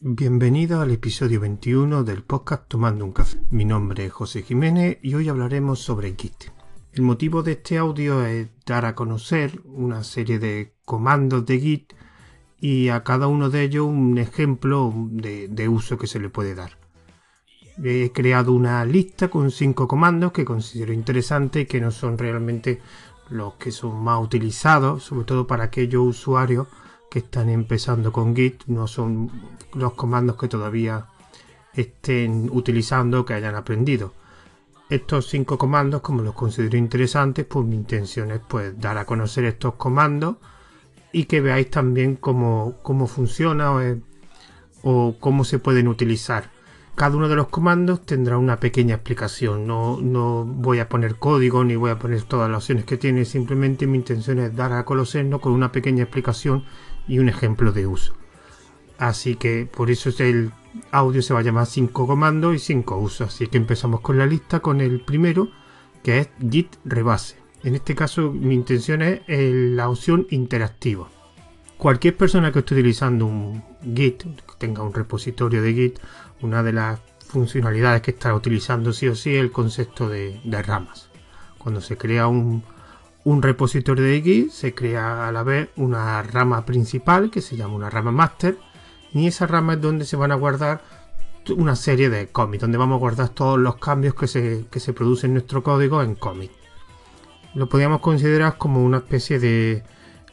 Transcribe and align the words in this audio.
Bienvenido 0.00 0.80
al 0.80 0.92
episodio 0.92 1.40
21 1.40 2.04
del 2.04 2.22
podcast 2.22 2.68
Tomando 2.68 3.04
un 3.04 3.10
café. 3.10 3.40
Mi 3.50 3.64
nombre 3.64 4.06
es 4.06 4.12
José 4.12 4.42
Jiménez 4.42 4.98
y 5.02 5.16
hoy 5.16 5.28
hablaremos 5.28 5.80
sobre 5.80 6.14
Git. 6.16 6.52
El 6.92 7.02
motivo 7.02 7.42
de 7.42 7.52
este 7.52 7.78
audio 7.78 8.24
es 8.24 8.46
dar 8.64 8.84
a 8.84 8.94
conocer 8.94 9.60
una 9.64 10.04
serie 10.04 10.38
de 10.38 10.72
comandos 10.84 11.44
de 11.46 11.58
Git 11.58 11.94
y 12.60 12.90
a 12.90 13.02
cada 13.02 13.26
uno 13.26 13.50
de 13.50 13.64
ellos 13.64 13.88
un 13.88 14.18
ejemplo 14.18 14.94
de, 14.94 15.68
uso 15.68 15.98
que 15.98 16.06
se 16.06 16.20
le 16.20 16.28
puede 16.28 16.54
dar. 16.54 16.78
He 17.82 18.12
creado 18.12 18.52
una 18.52 18.84
lista 18.84 19.26
con 19.26 19.50
cinco 19.50 19.88
comandos 19.88 20.30
que 20.30 20.44
considero 20.44 20.92
interesantes 20.92 21.64
y 21.64 21.66
que 21.66 21.80
no 21.80 21.90
son 21.90 22.18
realmente 22.18 22.80
los 23.30 23.54
que 23.54 23.72
son 23.72 24.00
más 24.04 24.22
utilizados, 24.22 25.02
sobre 25.02 25.24
todo 25.24 25.48
para 25.48 25.64
aquellos 25.64 26.06
usuarios 26.06 26.68
que 27.10 27.20
están 27.20 27.48
empezando 27.48 28.12
con 28.12 28.34
Git, 28.34 28.64
no 28.66 28.86
son 28.86 29.30
los 29.74 29.94
comandos 29.94 30.36
que 30.36 30.48
todavía 30.48 31.06
estén 31.72 32.48
utilizando 32.52 33.24
que 33.24 33.34
hayan 33.34 33.54
aprendido 33.54 34.12
estos 34.88 35.28
cinco 35.28 35.58
comandos, 35.58 36.00
como 36.00 36.22
los 36.22 36.34
considero 36.34 36.78
interesantes, 36.78 37.44
pues 37.44 37.66
mi 37.66 37.76
intención 37.76 38.30
es 38.30 38.40
pues 38.46 38.78
dar 38.80 38.96
a 38.96 39.04
conocer 39.04 39.44
estos 39.44 39.74
comandos 39.74 40.36
y 41.12 41.24
que 41.24 41.40
veáis 41.40 41.70
también 41.70 42.16
cómo, 42.16 42.76
cómo 42.82 43.06
funciona 43.06 43.72
o, 44.82 45.16
cómo 45.20 45.44
se 45.44 45.58
pueden 45.58 45.88
utilizar. 45.88 46.50
Cada 46.94 47.16
uno 47.16 47.28
de 47.28 47.36
los 47.36 47.48
comandos 47.48 48.04
tendrá 48.06 48.38
una 48.38 48.58
pequeña 48.58 48.96
explicación. 48.96 49.66
No, 49.66 50.00
no 50.00 50.44
voy 50.44 50.80
a 50.80 50.88
poner 50.88 51.16
código 51.16 51.62
ni 51.62 51.76
voy 51.76 51.90
a 51.90 51.98
poner 51.98 52.22
todas 52.22 52.50
las 52.50 52.64
opciones 52.64 52.86
que 52.86 52.96
tiene. 52.96 53.24
Simplemente 53.24 53.86
mi 53.86 53.98
intención 53.98 54.40
es 54.40 54.56
dar 54.56 54.72
a 54.72 54.84
conocernos 54.84 55.40
con 55.40 55.52
una 55.52 55.70
pequeña 55.70 56.02
explicación 56.02 56.64
y 57.08 57.18
un 57.18 57.28
ejemplo 57.28 57.72
de 57.72 57.86
uso. 57.86 58.14
Así 58.98 59.36
que 59.36 59.68
por 59.70 59.90
eso 59.90 60.10
es 60.10 60.20
el 60.20 60.52
audio 60.90 61.22
se 61.22 61.34
va 61.34 61.40
a 61.40 61.42
llamar 61.42 61.66
5 61.66 62.06
comandos 62.06 62.54
y 62.54 62.58
5 62.58 62.96
usos. 62.96 63.28
Así 63.28 63.46
que 63.46 63.56
empezamos 63.56 64.00
con 64.00 64.18
la 64.18 64.26
lista 64.26 64.60
con 64.60 64.80
el 64.80 65.00
primero, 65.00 65.48
que 66.02 66.18
es 66.18 66.28
git 66.50 66.76
rebase. 66.84 67.36
En 67.64 67.74
este 67.74 67.94
caso 67.94 68.30
mi 68.32 68.54
intención 68.54 69.02
es 69.02 69.20
la 69.26 69.88
opción 69.88 70.26
interactiva. 70.30 71.08
Cualquier 71.76 72.16
persona 72.16 72.50
que 72.50 72.58
esté 72.58 72.74
utilizando 72.74 73.26
un 73.26 73.62
Git, 73.94 74.24
que 74.24 74.54
tenga 74.58 74.82
un 74.82 74.92
repositorio 74.92 75.62
de 75.62 75.74
Git, 75.74 75.98
una 76.42 76.64
de 76.64 76.72
las 76.72 76.98
funcionalidades 77.28 78.02
que 78.02 78.10
estará 78.10 78.34
utilizando 78.34 78.92
sí 78.92 79.06
o 79.06 79.14
sí 79.14 79.36
es 79.36 79.40
el 79.40 79.52
concepto 79.52 80.08
de, 80.08 80.40
ramas. 80.66 81.08
Cuando 81.56 81.80
se 81.80 81.96
crea 81.96 82.26
un, 82.26 82.64
un 83.28 83.42
repositorio 83.42 84.04
de 84.04 84.22
Git, 84.22 84.50
se 84.50 84.74
crea 84.74 85.28
a 85.28 85.32
la 85.32 85.42
vez 85.42 85.68
una 85.76 86.22
rama 86.22 86.64
principal 86.64 87.30
que 87.30 87.42
se 87.42 87.58
llama 87.58 87.74
una 87.74 87.90
rama 87.90 88.10
master 88.10 88.56
y 89.12 89.26
esa 89.26 89.46
rama 89.46 89.74
es 89.74 89.82
donde 89.82 90.06
se 90.06 90.16
van 90.16 90.32
a 90.32 90.34
guardar 90.34 90.80
una 91.54 91.76
serie 91.76 92.08
de 92.08 92.28
cómics, 92.28 92.62
donde 92.62 92.78
vamos 92.78 92.96
a 92.96 93.00
guardar 93.00 93.28
todos 93.28 93.58
los 93.58 93.76
cambios 93.76 94.14
que 94.14 94.26
se, 94.26 94.92
producen 94.94 95.30
en 95.30 95.34
nuestro 95.34 95.62
código 95.62 96.02
en 96.02 96.14
cómic. 96.14 96.50
Lo 97.54 97.68
podríamos 97.68 98.00
considerar 98.00 98.56
como 98.56 98.82
una 98.82 98.98
especie 98.98 99.38
de 99.38 99.82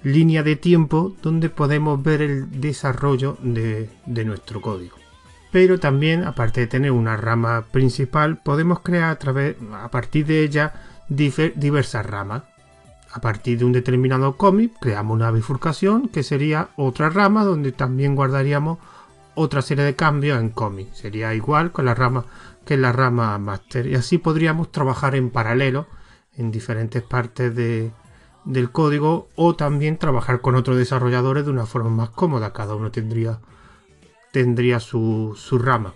línea 0.01 0.41
de 0.41 0.55
tiempo 0.55 1.17
donde 1.21 1.49
podemos 1.49 2.01
ver 2.01 2.21
el 2.21 2.61
desarrollo 2.61 3.37
de, 3.41 3.89
nuestro 4.05 4.61
código. 4.61 4.95
Pero 5.51 5.81
también, 5.81 6.23
aparte 6.23 6.61
de 6.61 6.67
tener 6.67 6.91
una 6.91 7.17
rama 7.17 7.65
principal, 7.73 8.41
podemos 8.41 8.79
crear 8.79 9.09
a, 9.09 9.19
través, 9.19 9.57
a 9.73 9.91
partir 9.91 10.25
de 10.25 10.45
ella 10.45 10.73
diversas 11.09 12.05
ramas. 12.05 12.43
A 13.15 13.21
partir 13.21 13.57
de 13.57 13.63
un 13.63 13.71
determinado 13.71 14.35
cómic 14.35 14.73
creamos 14.81 15.15
una 15.15 15.31
bifurcación 15.31 16.09
que 16.09 16.21
sería 16.21 16.71
otra 16.75 17.09
rama 17.09 17.45
donde 17.45 17.71
también 17.71 18.13
guardaríamos 18.13 18.77
otra 19.35 19.61
serie 19.61 19.85
de 19.85 19.95
cambios 19.95 20.37
en 20.37 20.49
cómic. 20.49 20.91
Sería 20.91 21.33
igual 21.33 21.71
con 21.71 21.85
la 21.85 21.95
rama 21.95 22.25
que 22.65 22.75
la 22.75 22.91
rama 22.91 23.37
master. 23.37 23.87
Y 23.87 23.95
así 23.95 24.17
podríamos 24.17 24.69
trabajar 24.69 25.15
en 25.15 25.29
paralelo 25.29 25.87
en 26.35 26.51
diferentes 26.51 27.03
partes 27.03 27.55
del 27.55 28.71
código 28.73 29.29
o 29.35 29.55
también 29.55 29.97
trabajar 29.97 30.41
con 30.41 30.55
otros 30.55 30.75
desarrolladores 30.75 31.45
de 31.45 31.51
una 31.51 31.65
forma 31.65 31.91
más 31.91 32.09
cómoda. 32.09 32.51
Cada 32.51 32.75
uno 32.75 32.91
tendría, 32.91 33.39
tendría 34.33 34.81
su, 34.81 35.35
su 35.37 35.57
rama. 35.57 35.93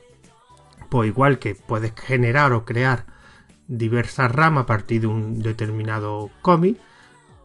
Pues 0.88 1.10
igual 1.10 1.38
que 1.38 1.54
puedes 1.54 1.92
generar 1.96 2.54
o 2.54 2.64
crear 2.64 3.08
diversas 3.68 4.32
ramas 4.32 4.64
a 4.64 4.68
partir 4.68 5.02
de 5.02 5.08
un 5.08 5.42
determinado 5.42 6.30
cómic, 6.42 6.80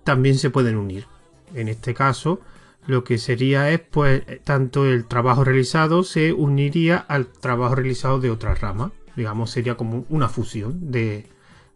también 0.04 0.38
se 0.38 0.50
pueden 0.50 0.76
unir. 0.76 1.06
En 1.54 1.68
este 1.68 1.94
caso, 1.94 2.40
lo 2.86 3.02
que 3.04 3.18
sería 3.18 3.70
es, 3.70 3.80
pues, 3.80 4.22
tanto 4.44 4.84
el 4.86 5.06
trabajo 5.06 5.44
realizado 5.44 6.02
se 6.04 6.32
uniría 6.32 6.98
al 6.98 7.26
trabajo 7.26 7.74
realizado 7.74 8.20
de 8.20 8.30
otra 8.30 8.54
rama. 8.54 8.92
Digamos, 9.16 9.50
sería 9.50 9.76
como 9.76 10.04
una 10.08 10.28
fusión 10.28 10.90
de, 10.90 11.26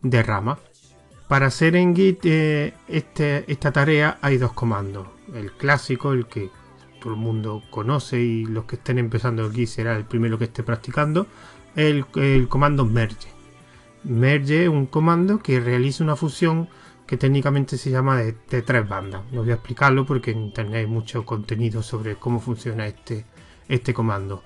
de 0.02 0.22
ramas. 0.22 0.58
Para 1.28 1.46
hacer 1.46 1.76
en 1.76 1.94
Git 1.94 2.20
eh, 2.24 2.74
este, 2.88 3.44
esta 3.50 3.70
tarea 3.72 4.18
hay 4.22 4.38
dos 4.38 4.52
comandos. 4.52 5.06
El 5.34 5.52
clásico, 5.52 6.12
el 6.12 6.26
que 6.26 6.50
todo 7.00 7.12
el 7.12 7.18
mundo 7.18 7.62
conoce 7.70 8.18
y 8.18 8.46
los 8.46 8.64
que 8.64 8.76
estén 8.76 8.98
empezando 8.98 9.50
Git 9.50 9.68
será 9.68 9.96
el 9.96 10.04
primero 10.04 10.38
que 10.38 10.44
esté 10.44 10.62
practicando. 10.62 11.26
El, 11.76 12.06
el 12.16 12.48
comando 12.48 12.84
merge. 12.84 13.28
Merge 14.04 14.64
es 14.64 14.68
un 14.68 14.86
comando 14.86 15.38
que 15.38 15.60
realiza 15.60 16.02
una 16.02 16.16
fusión 16.16 16.68
que 17.08 17.16
técnicamente 17.16 17.78
se 17.78 17.90
llama 17.90 18.18
de, 18.18 18.34
tres 18.34 18.86
bandas. 18.86 19.22
No 19.32 19.40
voy 19.40 19.50
a 19.50 19.54
explicarlo 19.54 20.04
porque 20.04 20.32
en 20.32 20.42
internet 20.42 20.86
mucho 20.86 21.24
contenido 21.24 21.82
sobre 21.82 22.16
cómo 22.16 22.38
funciona 22.38 22.86
este, 22.86 23.24
este 23.66 23.94
comando. 23.94 24.42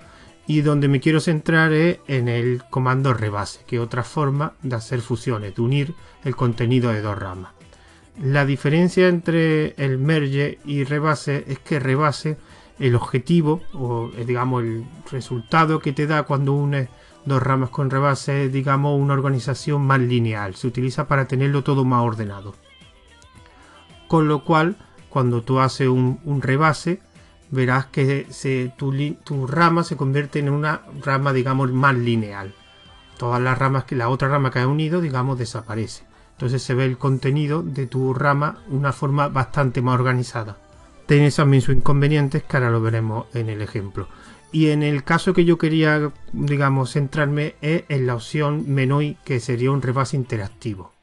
Y 0.47 0.61
donde 0.61 0.87
me 0.87 1.01
quiero 1.01 1.19
centrar 1.19 1.73
es 1.73 1.99
en 2.07 2.29
el 2.29 2.63
comando 2.69 3.13
rebase, 3.13 3.65
que 3.67 3.75
es 3.75 3.81
otra 3.81 4.03
forma 4.03 4.53
de 4.61 4.77
hacer 4.77 5.01
fusiones, 5.01 5.53
de 5.55 5.61
unir 5.61 5.93
el 6.23 6.37
contenido 6.37 6.91
de 6.93 7.01
dos 7.01 7.17
ramas. 7.17 7.51
La 8.21 8.45
diferencia 8.45 9.09
entre 9.09 9.73
el 9.75 9.97
merge 9.97 10.59
y 10.63 10.85
rebase 10.85 11.43
es 11.47 11.59
que 11.59 11.79
rebase 11.79 12.37
el 12.79 12.95
objetivo 12.95 13.61
o 13.73 14.09
eh, 14.17 14.23
digamos 14.25 14.63
el 14.63 14.85
resultado 15.11 15.79
que 15.79 15.91
te 15.91 16.07
da 16.07 16.23
cuando 16.23 16.53
unes 16.53 16.87
dos 17.25 17.41
ramas 17.41 17.69
con 17.69 17.89
rebase, 17.89 18.49
digamos, 18.49 18.99
una 18.99 19.13
organización 19.13 19.85
más 19.85 19.99
lineal. 19.99 20.55
Se 20.55 20.67
utiliza 20.67 21.07
para 21.07 21.27
tenerlo 21.27 21.63
todo 21.63 21.85
más 21.85 22.03
ordenado. 22.03 22.55
Con 24.07 24.27
lo 24.27 24.43
cual, 24.43 24.77
cuando 25.09 25.41
tú 25.41 25.59
haces 25.59 25.87
un, 25.87 26.19
rebase, 26.41 27.01
verás 27.49 27.85
que 27.87 28.27
se, 28.29 28.73
tu, 28.77 29.47
rama 29.47 29.83
se 29.83 29.97
convierte 29.97 30.39
en 30.39 30.49
una 30.49 30.81
rama, 31.01 31.33
digamos, 31.33 31.71
más 31.71 31.95
lineal. 31.95 32.53
Todas 33.17 33.41
las 33.41 33.57
ramas 33.57 33.85
que 33.85 33.95
la 33.95 34.09
otra 34.09 34.27
rama 34.27 34.51
que 34.51 34.59
ha 34.59 34.67
unido, 34.67 35.01
digamos, 35.01 35.37
desaparece. 35.37 36.03
Entonces 36.33 36.63
se 36.63 36.73
ve 36.73 36.85
el 36.85 36.97
contenido 36.97 37.61
de 37.61 37.85
tu 37.85 38.13
rama 38.13 38.57
una 38.69 38.91
forma 38.91 39.29
bastante 39.29 39.81
más 39.81 39.95
organizada. 39.95 40.57
Tiene 41.05 41.31
también 41.31 41.61
sus 41.61 41.75
inconvenientes 41.75 42.43
que 42.43 42.57
ahora 42.57 42.71
lo 42.71 42.81
veremos 42.81 43.27
en 43.33 43.49
el 43.49 43.61
ejemplo. 43.61 44.07
Y 44.53 44.69
en 44.69 44.83
el 44.83 45.03
caso 45.03 45.33
que 45.33 45.45
yo 45.45 45.57
quería, 45.57 46.11
digamos, 46.31 46.91
centrarme 46.91 47.55
es 47.61 47.85
en 47.89 48.05
la 48.05 48.13
opción 48.13 48.65
menú 48.67 49.15
que 49.25 49.39
sería 49.39 49.71
un 49.71 49.81
rebase 49.81 50.15
interactivo. 50.15 50.93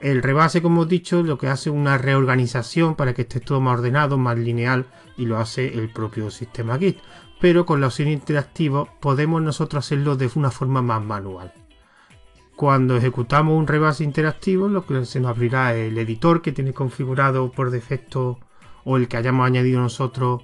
El 0.00 0.22
rebase, 0.22 0.62
como 0.62 0.84
he 0.84 0.86
dicho, 0.86 1.22
lo 1.22 1.36
que 1.36 1.48
hace 1.48 1.68
es 1.68 1.76
una 1.76 1.98
reorganización 1.98 2.94
para 2.94 3.12
que 3.12 3.22
esté 3.22 3.40
todo 3.40 3.60
más 3.60 3.78
ordenado, 3.78 4.16
más 4.16 4.38
lineal 4.38 4.86
y 5.18 5.26
lo 5.26 5.36
hace 5.36 5.74
el 5.78 5.90
propio 5.90 6.30
sistema 6.30 6.78
Git. 6.78 6.96
Pero 7.42 7.66
con 7.66 7.82
la 7.82 7.88
opción 7.88 8.08
interactivo 8.08 8.88
podemos 9.00 9.42
nosotros 9.42 9.84
hacerlo 9.84 10.16
de 10.16 10.30
una 10.34 10.50
forma 10.50 10.80
más 10.80 11.04
manual. 11.04 11.52
Cuando 12.56 12.96
ejecutamos 12.96 13.54
un 13.54 13.66
rebase 13.66 14.02
interactivo, 14.02 14.68
lo 14.68 14.86
que 14.86 15.04
se 15.04 15.20
nos 15.20 15.28
abrirá 15.28 15.74
el 15.74 15.98
editor 15.98 16.40
que 16.40 16.52
tiene 16.52 16.72
configurado 16.72 17.52
por 17.52 17.70
defecto 17.70 18.38
o 18.84 18.96
el 18.96 19.08
que 19.08 19.18
hayamos 19.18 19.46
añadido 19.46 19.78
nosotros 19.78 20.42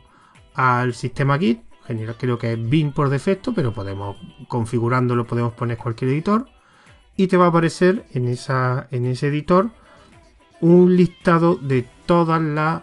al 0.52 0.92
sistema 0.92 1.38
Git 1.38 1.71
general 1.86 2.16
creo 2.18 2.38
que 2.38 2.52
es 2.52 2.68
bin 2.68 2.92
por 2.92 3.08
defecto, 3.08 3.54
pero 3.54 3.72
podemos 3.72 4.16
configurándolo 4.48 5.26
podemos 5.26 5.52
poner 5.52 5.78
cualquier 5.78 6.10
editor 6.10 6.46
y 7.16 7.26
te 7.26 7.36
va 7.36 7.46
a 7.46 7.48
aparecer 7.48 8.06
en, 8.12 8.28
esa, 8.28 8.88
en 8.90 9.06
ese 9.06 9.28
editor 9.28 9.70
un 10.60 10.96
listado 10.96 11.56
de 11.56 11.86
todas 12.06 12.40
las 12.40 12.82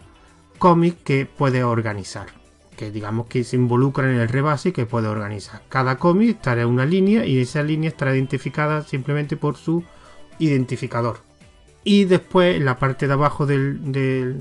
cómics 0.57 1.01
que 1.03 1.25
puedes 1.25 1.63
organizar 1.63 2.27
que 2.79 2.91
digamos 2.91 3.27
que 3.27 3.43
se 3.43 3.57
involucran 3.57 4.09
en 4.11 4.21
el 4.21 4.29
rebase 4.29 4.69
y 4.69 4.71
que 4.71 4.85
puede 4.85 5.09
organizar. 5.09 5.61
Cada 5.67 5.97
cómic 5.97 6.29
estará 6.29 6.61
en 6.61 6.69
una 6.69 6.85
línea 6.85 7.25
y 7.25 7.41
esa 7.41 7.61
línea 7.61 7.89
estará 7.89 8.15
identificada 8.15 8.83
simplemente 8.83 9.35
por 9.35 9.57
su 9.57 9.83
identificador. 10.39 11.17
Y 11.83 12.05
después 12.05 12.55
en 12.55 12.63
la 12.63 12.79
parte 12.79 13.07
de 13.07 13.13
abajo 13.13 13.45
del 13.45 14.39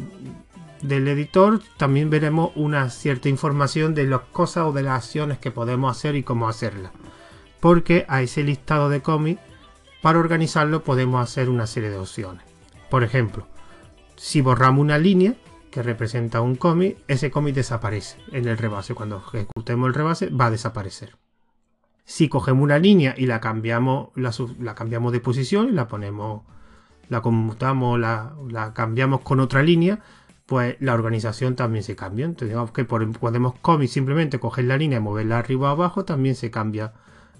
editor 0.83 1.61
también 1.77 2.11
veremos 2.11 2.53
una 2.55 2.91
cierta 2.91 3.29
información 3.29 3.95
de 3.95 4.05
las 4.05 4.21
cosas 4.33 4.65
o 4.65 4.73
de 4.73 4.83
las 4.83 5.05
acciones 5.05 5.39
que 5.39 5.51
podemos 5.51 5.97
hacer 5.97 6.17
y 6.17 6.23
cómo 6.23 6.49
hacerlas. 6.49 6.93
Porque 7.61 8.07
a 8.09 8.23
ese 8.23 8.43
listado 8.45 8.89
de 8.89 9.03
cómics, 9.03 9.41
para 10.03 10.19
organizarlo 10.19 10.85
podemos 10.85 11.23
hacer 11.23 11.49
una 11.49 11.67
serie 11.67 11.91
de 11.91 11.99
opciones. 11.99 12.43
Por 12.91 13.03
ejemplo, 13.03 13.47
si 14.17 14.41
borramos 14.41 14.81
una 14.81 14.99
línea, 14.99 15.35
que 15.71 15.83
representa 15.83 16.41
un 16.41 16.57
cómic, 16.57 16.99
ese 17.09 17.31
cómic 17.31 17.55
desaparece 17.55 18.19
en 18.33 18.49
el 18.49 18.59
rebase. 18.59 18.95
Cuando 18.95 19.19
ejecutemos 19.19 19.89
el 19.89 19.95
rebase 19.95 20.31
va 20.31 20.47
a 20.47 20.51
desaparecer. 20.51 21.17
Si 22.05 22.29
cogemos 22.29 22.63
una 22.63 22.79
línea 22.79 23.15
y 23.17 23.27
la 23.27 23.41
cambiamos, 23.41 24.09
la, 24.15 24.75
cambiamos 24.75 25.13
de 25.13 25.21
posición 25.21 25.69
y 25.69 25.73
la 25.73 25.89
ponemos, 25.89 26.43
la 27.09 27.21
conmutamos, 27.21 28.01
la, 28.01 28.73
cambiamos 28.75 29.21
con 29.21 29.41
otra 29.41 29.63
línea, 29.63 30.01
pues 30.49 30.77
la 30.81 30.95
organización 30.95 31.55
también 31.55 31.85
se 31.85 31.95
cambia. 31.95 32.25
Entonces 32.25 32.49
digamos 32.49 32.73
que 32.73 32.85
podemos 32.85 33.55
cómic 33.61 33.89
simplemente 33.89 34.41
coger 34.41 34.65
la 34.65 34.77
línea 34.77 34.99
y 34.99 35.03
moverla 35.03 35.39
arriba 35.39 35.69
o 35.69 35.73
abajo, 35.73 36.05
también 36.05 36.35
se 36.35 36.50
cambia. 36.50 36.95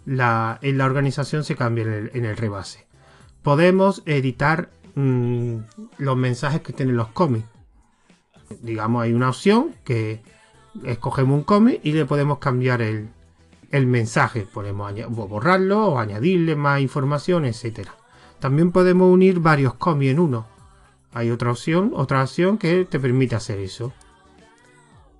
La, 0.07 0.61
en 0.63 0.79
la 0.79 0.85
organización 0.85 1.43
se 1.43 1.57
cambia 1.57 1.85
en 1.85 2.25
el 2.25 2.37
rebase. 2.37 2.87
Podemos 3.43 4.03
editar 4.07 4.71
Mm, 5.01 5.59
los 5.99 6.17
mensajes 6.17 6.61
que 6.61 6.73
tienen 6.73 6.97
los 6.97 7.07
cómics. 7.11 7.47
Digamos, 8.63 9.05
hay 9.05 9.13
una 9.13 9.29
opción 9.29 9.77
que 9.85 10.23
escogemos 10.85 11.39
un 11.39 11.45
cómic 11.45 11.79
y 11.85 11.93
le 11.93 12.05
podemos 12.05 12.39
cambiar 12.39 12.83
el, 12.83 13.09
mensaje. 13.87 14.41
Podemos 14.53 14.93
borrarlo 15.09 15.87
o 15.87 15.99
añadirle 16.01 16.57
más 16.57 16.81
información, 16.81 17.45
etcétera. 17.45 17.95
También 18.41 18.73
podemos 18.73 19.13
unir 19.13 19.39
varios 19.39 19.75
cómics 19.75 20.11
en 20.11 20.19
uno. 20.19 20.49
Hay 21.13 21.31
otra 21.31 21.51
opción, 21.51 21.93
otra 21.95 22.23
opción 22.23 22.59
que 22.59 22.85
te 22.85 23.01
permite 23.01 23.35
hacer 23.35 23.59
eso. 23.59 23.93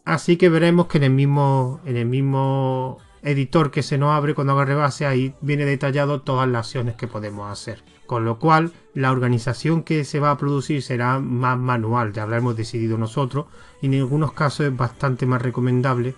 Así 0.05 0.37
que 0.37 0.49
veremos 0.49 0.87
que 0.87 0.99
en 0.99 1.05
el 1.05 1.11
mismo, 1.11 1.81
en 1.85 1.97
el 1.97 2.07
mismo 2.07 2.99
editor 3.23 3.71
que 3.71 3.83
se 3.83 3.99
nos 3.99 4.11
abre 4.11 4.35
cuando 4.35 4.55
haga 4.55 4.65
rebase, 4.65 5.07
ahí 5.07 5.35
viene 5.41 5.65
detallado 5.65 6.23
todas 6.23 6.49
las 6.49 6.67
acciones 6.67 6.95
que 6.97 7.09
podemos 7.09 7.51
hacer. 7.51 7.83
Con 8.07 8.25
lo 8.25 8.39
cual, 8.39 8.73
la 8.95 9.13
organización 9.13 9.83
que 9.83 10.05
se 10.05 10.21
va 10.21 10.31
a 10.31 10.39
producir 10.39 10.83
será 10.83 11.19
más 11.19 11.59
manual, 11.59 12.13
ya 12.13 12.27
lo 12.27 12.37
hemos 12.37 12.57
decidido 12.57 12.97
nosotros, 12.97 13.47
y 13.83 13.87
en 13.87 13.95
algunos 13.95 14.33
casos 14.33 14.67
es 14.67 14.77
bastante 14.77 15.27
más 15.27 15.43
recomendable 15.43 16.15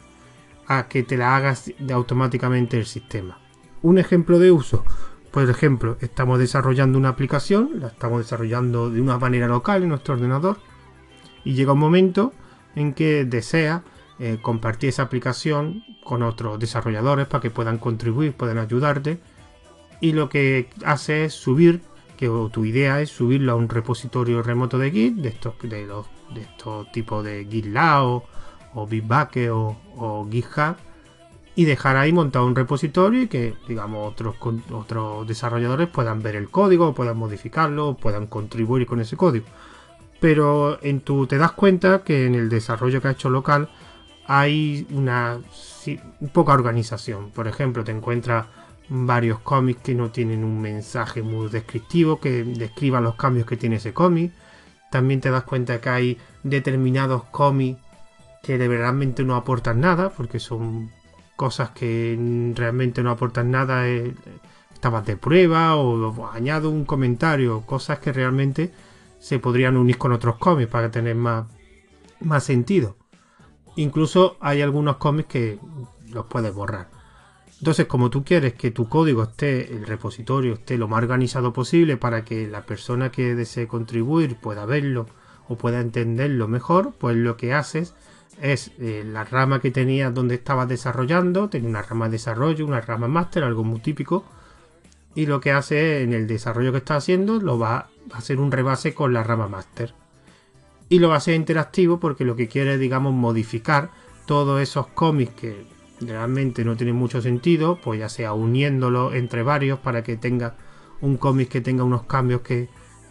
a 0.69 0.87
que 0.87 1.03
te 1.03 1.17
la 1.17 1.35
hagas 1.35 1.73
automáticamente 1.93 2.79
el 2.79 2.87
sistema. 2.87 3.41
Un 3.83 3.99
ejemplo 3.99 4.39
de 4.39 4.53
uso, 4.53 4.85
por 5.31 5.49
ejemplo, 5.49 5.97
estamos 6.01 6.39
desarrollando 6.39 6.99
una 6.99 7.11
aplicación, 7.11 7.81
la 7.81 7.89
estamos 7.89 8.21
desarrollando 8.21 8.91
de 8.91 9.01
una 9.01 9.19
manera 9.19 9.47
local 9.47 9.83
en 9.83 9.91
nuestro 9.91 10.15
ordenador, 10.15 10.59
y 11.45 11.55
llega 11.55 11.73
un 11.73 11.79
momento 11.79 12.33
en 12.75 12.95
que 12.95 13.25
desea 13.25 13.83
eh, 14.19 14.39
compartir 14.43 14.91
esa 14.91 15.03
aplicación 15.03 15.83
con 16.05 16.23
otros 16.23 16.59
desarrolladores 16.59 17.27
para 17.27 17.41
que 17.41 17.51
puedan 17.51 17.79
contribuir, 17.79 18.33
puedan 18.35 18.59
ayudarte 18.59 19.19
y 20.01 20.13
lo 20.13 20.29
que 20.29 20.69
hace 20.85 21.25
es 21.25 21.35
subir, 21.35 21.81
que 22.17 22.29
tu 22.53 22.65
idea 22.65 23.01
es 23.01 23.11
subirlo 23.11 23.53
a 23.53 23.55
un 23.55 23.69
repositorio 23.69 24.43
remoto 24.43 24.79
de 24.79 24.91
Git, 24.91 25.17
de 25.17 25.29
estos, 25.31 25.55
de 25.63 25.87
los, 25.87 26.07
de 26.35 26.43
estos 26.43 26.91
tipos 26.93 27.25
de 27.25 27.47
GitLab 27.51 28.23
o, 28.75 28.87
Bitbucket 28.87 29.51
o, 29.51 29.77
o 29.97 30.29
GitHub, 30.31 30.77
y 31.61 31.67
dejar 31.67 31.99
ahí 31.99 32.11
montado 32.11 32.47
un 32.47 32.57
repositorio 32.57 33.21
y 33.21 33.27
que, 33.29 33.53
digamos, 33.69 34.11
otros, 34.11 34.35
otros 34.73 35.29
desarrolladores 35.29 35.89
puedan 35.89 36.23
ver 36.23 36.35
el 36.35 36.49
código, 36.49 36.95
puedan 36.95 37.19
modificarlo, 37.19 37.99
puedan 38.01 38.29
contribuir 38.29 38.87
con 38.87 38.99
ese 38.99 39.15
código. 39.19 39.45
Pero 40.21 40.83
en 40.83 41.03
tu 41.03 41.27
te 41.27 41.37
das 41.37 41.53
cuenta 41.53 42.03
que 42.03 42.25
en 42.25 42.35
el 42.35 42.49
desarrollo 42.49 43.03
que 43.03 43.09
ha 43.09 43.11
hecho 43.11 43.29
local 43.29 43.69
hay 44.27 44.87
una 44.91 45.39
poca 46.33 46.55
organización. 46.55 47.31
Por 47.31 47.47
ejemplo, 47.47 47.85
te 47.85 47.93
encuentras 47.93 48.47
varios 48.89 49.41
cómics 49.41 49.83
que 49.83 49.95
no 49.95 50.09
tienen 50.11 50.43
un 50.43 50.63
mensaje 50.63 51.21
muy 51.21 51.51
descriptivo 51.51 52.21
que 52.21 52.43
describan 52.43 53.05
los 53.05 53.17
cambios 53.17 53.47
que 53.47 53.59
tiene 53.59 53.77
ese 53.77 53.93
cómic. 53.93 54.33
También 54.91 55.21
te 55.21 55.31
das 55.31 55.45
cuenta 55.45 55.79
que 55.79 55.91
hay 55.91 56.19
determinados 56.43 57.25
cómics 57.25 57.79
que 58.43 58.57
de 58.57 58.67
realmente 58.67 59.25
no 59.25 59.37
aportan 59.37 59.81
nada, 59.81 60.09
porque 60.09 60.39
son 60.39 60.91
cosas 61.41 61.71
que 61.71 62.53
realmente 62.55 63.03
no 63.03 63.11
aportan 63.11 63.51
nada. 63.51 63.89
Eh, 63.89 64.13
estabas 64.75 65.07
de 65.07 65.17
prueba 65.17 65.75
o, 65.75 66.31
añado 66.31 66.69
un 66.69 66.85
comentario, 66.85 67.63
cosas 67.63 67.99
que 67.99 68.13
realmente 68.13 68.71
se 69.19 69.39
podrían 69.39 69.79
unir 69.79 69.97
con 69.97 70.13
otros 70.13 70.37
cómics 70.37 70.71
para 70.71 70.91
tener 70.91 71.15
más, 71.15 71.47
más 72.21 72.45
sentido. 72.45 72.99
Incluso 73.77 74.37
hay 74.41 74.61
algunos 74.61 74.99
cómics 74.99 75.31
que 75.31 75.59
los 76.11 76.27
puedes 76.27 76.53
borrar. 76.53 76.91
Entonces, 77.59 77.87
como 77.87 78.11
tú 78.11 78.23
quieres 78.23 78.53
que 78.53 78.71
tu 78.71 78.91
código 78.91 79.23
esté, 79.23 79.73
el 79.73 79.87
repositorio 79.87 80.53
esté 80.53 80.77
lo 80.77 80.89
más 80.89 80.99
organizado 80.99 81.55
posible 81.55 81.97
para 81.97 82.23
que 82.23 82.49
la 82.49 82.67
persona 82.67 83.11
que 83.11 83.35
desee 83.35 83.67
contribuir 83.67 84.37
pueda 84.37 84.67
verlo 84.67 85.07
o 85.49 85.57
pueda 85.57 85.81
entenderlo 85.81 86.49
mejor, 86.49 86.93
pues 86.99 87.17
lo 87.17 87.39
que 87.39 87.55
haces 87.55 87.89
es 87.89 88.10
eh, 88.41 89.05
la 89.05 89.25
rama 89.25 89.61
que 89.61 89.71
tenías 89.71 90.13
donde 90.15 90.37
estabas 90.37 90.69
desarrollando, 90.69 91.49
tenía 91.49 91.69
una 91.69 91.83
rama 91.83 92.07
de 92.07 92.13
desarrollo, 92.13 92.67
una 92.67 92.81
rama 92.81 93.09
máster, 93.09 93.45
algo 93.45 93.65
muy 93.65 93.81
típico, 93.81 94.25
y 95.15 95.27
lo 95.27 95.41
que 95.41 95.53
hace 95.53 96.03
en 96.03 96.13
el 96.13 96.27
desarrollo 96.27 96.73
que 96.73 96.79
está 96.79 96.97
haciendo 96.97 97.41
lo 97.41 97.59
va 97.59 97.89
a 98.13 98.17
hacer 98.17 98.41
un 98.41 98.53
rebase 98.53 98.95
con 98.95 99.13
la 99.13 99.23
rama 99.23 99.49
máster. 99.49 99.95
Y 100.89 100.99
lo 100.99 101.09
va 101.09 101.15
a 101.15 101.19
hacer 101.19 101.35
interactivo 101.35 102.01
porque 102.01 102.25
lo 102.25 102.37
que 102.37 102.49
quiere 102.49 102.75
es, 102.75 102.81
digamos, 102.81 103.13
modificar 103.13 103.91
todos 104.27 104.61
esos 104.61 104.87
cómics 104.89 105.35
que 105.35 105.67
realmente 106.01 106.65
no 106.65 106.77
tiene 106.77 106.93
mucho 106.93 107.21
sentido, 107.21 107.79
pues 107.83 108.01
ya 108.01 108.09
sea 108.09 108.33
uniéndolo 108.33 109.13
entre 109.13 109.43
varios 109.43 109.79
para 109.79 110.03
que 110.03 110.17
tenga 110.17 110.57
un 111.01 111.17
cómic 111.17 111.49
que 111.49 111.61
tenga 111.61 111.85
unos 111.85 112.05
cambios 112.05 112.43
que, 112.43 112.69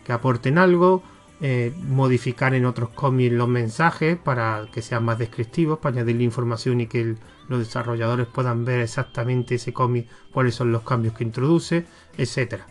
aporten 0.07 0.57
algo, 0.57 1.03
eh, 1.41 1.73
modificar 1.87 2.53
en 2.53 2.65
otros 2.65 2.89
cómics 2.89 3.33
los 3.33 3.47
mensajes 3.47 4.17
para 4.17 4.67
que 4.71 4.81
sean 4.81 5.05
más 5.05 5.17
descriptivos, 5.17 5.79
para 5.79 5.97
añadirle 5.97 6.23
información 6.23 6.81
y 6.81 6.87
que 6.87 7.15
los 7.47 7.59
desarrolladores 7.59 8.27
puedan 8.27 8.65
ver 8.65 8.81
exactamente 8.81 9.55
ese 9.55 9.73
cómic, 9.73 10.07
cuáles 10.31 10.55
son 10.55 10.71
los 10.71 10.83
cambios 10.83 11.15
que 11.15 11.23
introduce, 11.23 11.85
etcétera. 12.17 12.65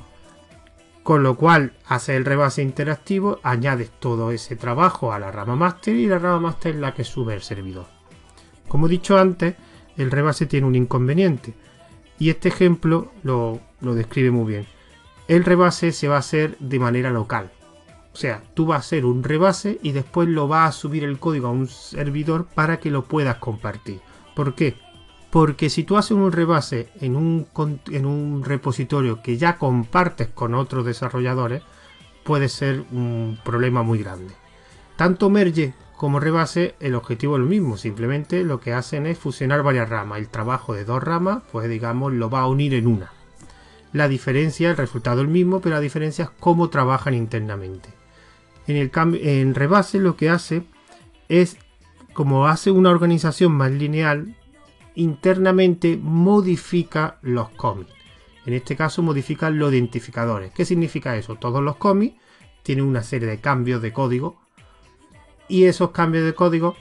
Con 1.03 1.23
lo 1.23 1.37
cual, 1.37 1.73
hace 1.87 2.17
el 2.17 2.26
rebase 2.26 2.62
interactivo, 2.62 3.41
añades 3.43 3.91
todo 3.99 4.31
ese 4.31 4.56
trabajo 4.56 5.12
a 5.12 5.19
la 5.19 5.32
rama 5.32 5.56
master 5.56 5.97
y 5.97 6.06
la 6.06 6.19
rama 6.19 6.41
master 6.41 6.75
es 6.75 6.81
la 6.81 6.93
que 6.93 7.05
sube 7.05 7.32
el 7.32 7.41
servidor. 7.41 7.87
Como 8.69 8.87
he 8.87 8.91
dicho 8.91 9.19
antes, 9.19 9.55
el 9.97 10.11
rebase 10.11 10.44
tiene 10.44 10.67
un 10.67 10.75
inconveniente. 10.75 11.55
Y 12.19 12.31
este 12.31 12.49
ejemplo 12.49 13.11
lo, 13.23 13.61
describe 13.81 14.31
muy 14.31 14.53
bien. 14.53 14.67
El 15.29 15.44
rebase 15.44 15.93
se 15.93 16.09
va 16.09 16.17
a 16.17 16.21
hacer 16.21 16.59
de 16.59 16.79
manera 16.79 17.11
local. 17.11 17.50
Sea, 18.19 18.43
tú 18.55 18.67
vas 18.67 18.79
a 18.79 18.81
hacer 18.81 19.05
un 19.05 19.23
rebase 19.23 19.79
y 19.81 19.93
después 19.93 20.29
lo 20.29 20.49
vas 20.49 20.70
a 20.70 20.73
subir 20.76 21.05
el 21.05 21.20
código 21.20 21.47
a 21.47 21.53
un 21.53 21.69
servidor 21.69 22.47
para 22.53 22.81
que 22.81 22.91
lo 22.91 23.05
puedas 23.05 23.37
compartir. 23.37 24.00
¿Por 24.35 24.56
qué? 24.56 24.75
Porque 25.31 25.70
si 25.70 25.85
tú 25.85 25.97
haces 25.97 26.11
un 26.11 26.32
rebase 26.32 26.88
en 27.00 27.14
un, 27.14 27.47
en 27.92 28.07
un 28.07 28.42
repositorio 28.42 29.23
que 29.23 29.37
ya 29.37 29.57
compartes 29.57 30.26
con 30.26 30.57
otros 30.57 30.85
desarrolladores, 30.85 31.62
puede 32.25 32.49
ser 32.49 32.83
un 32.90 33.38
problema 33.45 33.85
muy 33.85 34.00
grande. 34.00 34.35
Tanto 34.97 35.31
Merge 35.31 35.75
como 35.97 36.19
rebase 36.19 36.75
el 36.81 36.97
objetivo 36.97 37.37
es 37.37 37.42
lo 37.42 37.47
mismo, 37.47 37.76
simplemente 37.76 38.42
lo 38.42 38.59
que 38.59 38.73
hacen 38.73 39.07
es 39.07 39.16
fusionar 39.16 39.62
varias 39.62 39.88
ramas. 39.88 40.19
El 40.19 40.28
trabajo 40.28 40.75
de 40.75 40.85
dos 40.85 41.04
ramas, 41.04 41.45
pues 41.52 41.69
digamos, 41.69 42.12
lo 42.12 42.28
va 42.28 42.40
a 42.40 42.49
unir 42.49 42.75
en 42.75 42.88
una. 42.88 43.12
La 43.92 44.09
diferencia, 44.09 44.71
el 44.71 44.76
resultado 44.76 45.21
es 45.21 45.26
el 45.26 45.33
mismo, 45.33 45.61
pero 45.61 45.76
la 45.76 45.81
diferencia 45.81 46.25
es 46.25 46.31
cómo 46.40 46.69
trabajan 46.69 47.14
internamente. 47.14 47.98
En, 48.68 48.76
el 48.76 48.90
en 48.94 49.54
rebase 49.54 49.98
lo 49.98 50.16
que 50.16 50.30
hace 50.30 50.62
es, 51.28 51.56
como 52.12 52.46
hace 52.46 52.70
una 52.70 52.90
organización 52.90 53.52
más 53.52 53.72
lineal, 53.72 54.37
internamente 54.94 55.98
modifica 56.00 57.18
los 57.22 57.48
cómics. 57.50 57.92
En 58.44 58.54
este 58.54 58.76
caso 58.76 59.02
modifica 59.02 59.50
los 59.50 59.72
identificadores. 59.72 60.52
¿Qué 60.52 60.64
significa 60.64 61.16
eso? 61.16 61.37
Todos 61.37 61.62
los 61.62 61.76
cómics 61.76 62.16
tienen 62.62 62.84
una 62.84 63.02
serie 63.02 63.28
de 63.28 63.40
cambios 63.40 63.82
de 63.82 63.92
código 63.92 64.37
y 65.48 65.64
esos 65.64 65.90
cambios 65.90 66.25
de 66.25 66.34
código, 66.34 66.76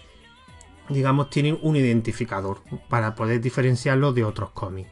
digamos, 0.89 1.29
tienen 1.29 1.58
un 1.62 1.75
identificador 1.75 2.62
para 2.89 3.15
poder 3.15 3.39
diferenciarlos 3.39 4.13
de 4.13 4.24
otros 4.24 4.51
cómics. 4.51 4.89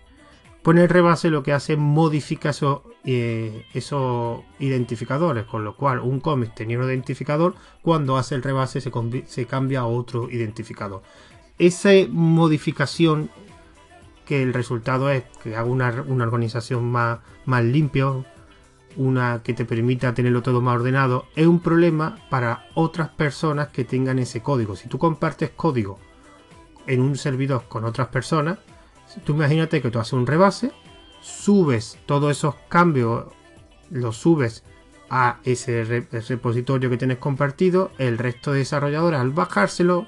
Pues 0.63 0.77
el 0.77 0.89
rebase 0.89 1.29
lo 1.29 1.43
que 1.43 1.53
hace 1.53 1.73
es 1.73 1.79
modificar 1.79 2.51
esos, 2.51 2.81
eh, 3.05 3.65
esos 3.73 4.41
identificadores, 4.59 5.45
con 5.45 5.63
lo 5.63 5.75
cual 5.75 5.99
un 5.99 6.19
cómic 6.19 6.55
tenía 6.55 6.79
un 6.79 6.85
identificador, 6.85 7.55
cuando 7.81 8.17
hace 8.17 8.35
el 8.35 8.43
rebase 8.43 8.81
se, 8.81 8.91
se 9.27 9.45
cambia 9.45 9.81
a 9.81 9.85
otro 9.85 10.29
identificador. 10.29 11.03
Esa 11.57 11.91
modificación 12.09 13.29
que 14.25 14.41
el 14.41 14.53
resultado 14.53 15.09
es 15.09 15.23
que 15.43 15.55
haga 15.55 15.65
una, 15.65 15.89
organización 16.23 16.91
más, 16.91 17.19
más 17.45 17.63
limpia, 17.63 18.07
una 18.97 19.41
que 19.43 19.53
te 19.53 19.65
permita 19.65 20.13
tenerlo 20.13 20.41
todo 20.41 20.61
más 20.61 20.75
ordenado, 20.75 21.25
es 21.35 21.47
un 21.47 21.59
problema 21.59 22.17
para 22.29 22.65
otras 22.73 23.09
personas 23.09 23.69
que 23.69 23.85
tengan 23.85 24.19
ese 24.19 24.41
código. 24.41 24.75
Si 24.75 24.89
tú 24.89 24.97
compartes 24.97 25.51
código 25.51 25.99
en 26.87 27.01
un 27.01 27.15
servidor 27.17 27.65
con 27.67 27.85
otras 27.85 28.07
personas, 28.07 28.57
tú 29.23 29.33
imagínate 29.33 29.81
que 29.81 29.91
tú 29.91 29.99
haces 29.99 30.13
un 30.13 30.27
rebase, 30.27 30.71
subes 31.25 31.97
todos 32.05 32.37
esos 32.37 32.55
cambios, 32.69 33.25
los 33.89 34.17
subes 34.17 34.63
a 35.09 35.39
ese 35.43 35.83
repositorio 35.83 36.89
que 36.89 36.97
tienes 36.97 37.17
compartido, 37.17 37.91
el 37.97 38.19
resto 38.19 38.51
de 38.51 38.59
desarrolladores 38.59 39.19
al 39.19 39.31
bajárselo 39.31 40.07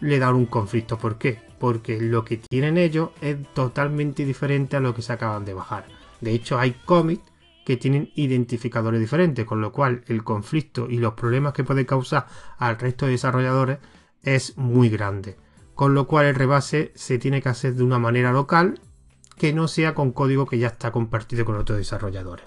le 0.00 0.18
dan 0.18 0.34
un 0.34 0.46
conflicto. 0.46 0.96
¿Por 0.96 1.18
qué? 1.18 1.42
Porque 1.58 2.00
lo 2.00 2.24
que 2.24 2.38
tienen 2.38 2.78
ellos 2.78 3.10
es 3.20 3.36
totalmente 3.52 4.24
diferente 4.24 4.76
a 4.76 4.80
lo 4.80 4.94
que 4.94 5.02
se 5.02 5.12
acaban 5.12 5.44
de 5.44 5.54
bajar. 5.54 5.86
De 6.20 6.32
hecho, 6.32 6.58
hay 6.58 6.72
commits 6.84 7.30
que 7.66 7.76
tienen 7.76 8.10
identificadores 8.14 9.00
diferentes, 9.00 9.44
con 9.44 9.60
lo 9.60 9.70
cual 9.70 10.02
el 10.06 10.24
conflicto 10.24 10.88
y 10.88 10.96
los 10.96 11.12
problemas 11.12 11.52
que 11.52 11.64
puede 11.64 11.84
causar 11.84 12.26
al 12.56 12.78
resto 12.78 13.04
de 13.04 13.12
desarrolladores 13.12 13.78
es 14.22 14.56
muy 14.56 14.88
grande. 14.88 15.36
Con 15.74 15.92
lo 15.92 16.06
cual 16.06 16.26
el 16.26 16.34
rebase 16.34 16.92
se 16.94 17.18
tiene 17.18 17.42
que 17.42 17.50
hacer 17.50 17.74
de 17.74 17.84
una 17.84 17.98
manera 17.98 18.32
local 18.32 18.80
que 19.38 19.52
no 19.52 19.68
sea 19.68 19.94
con 19.94 20.12
código 20.12 20.46
que 20.46 20.58
ya 20.58 20.68
está 20.68 20.92
compartido 20.92 21.44
con 21.44 21.56
otros 21.56 21.78
desarrolladores. 21.78 22.46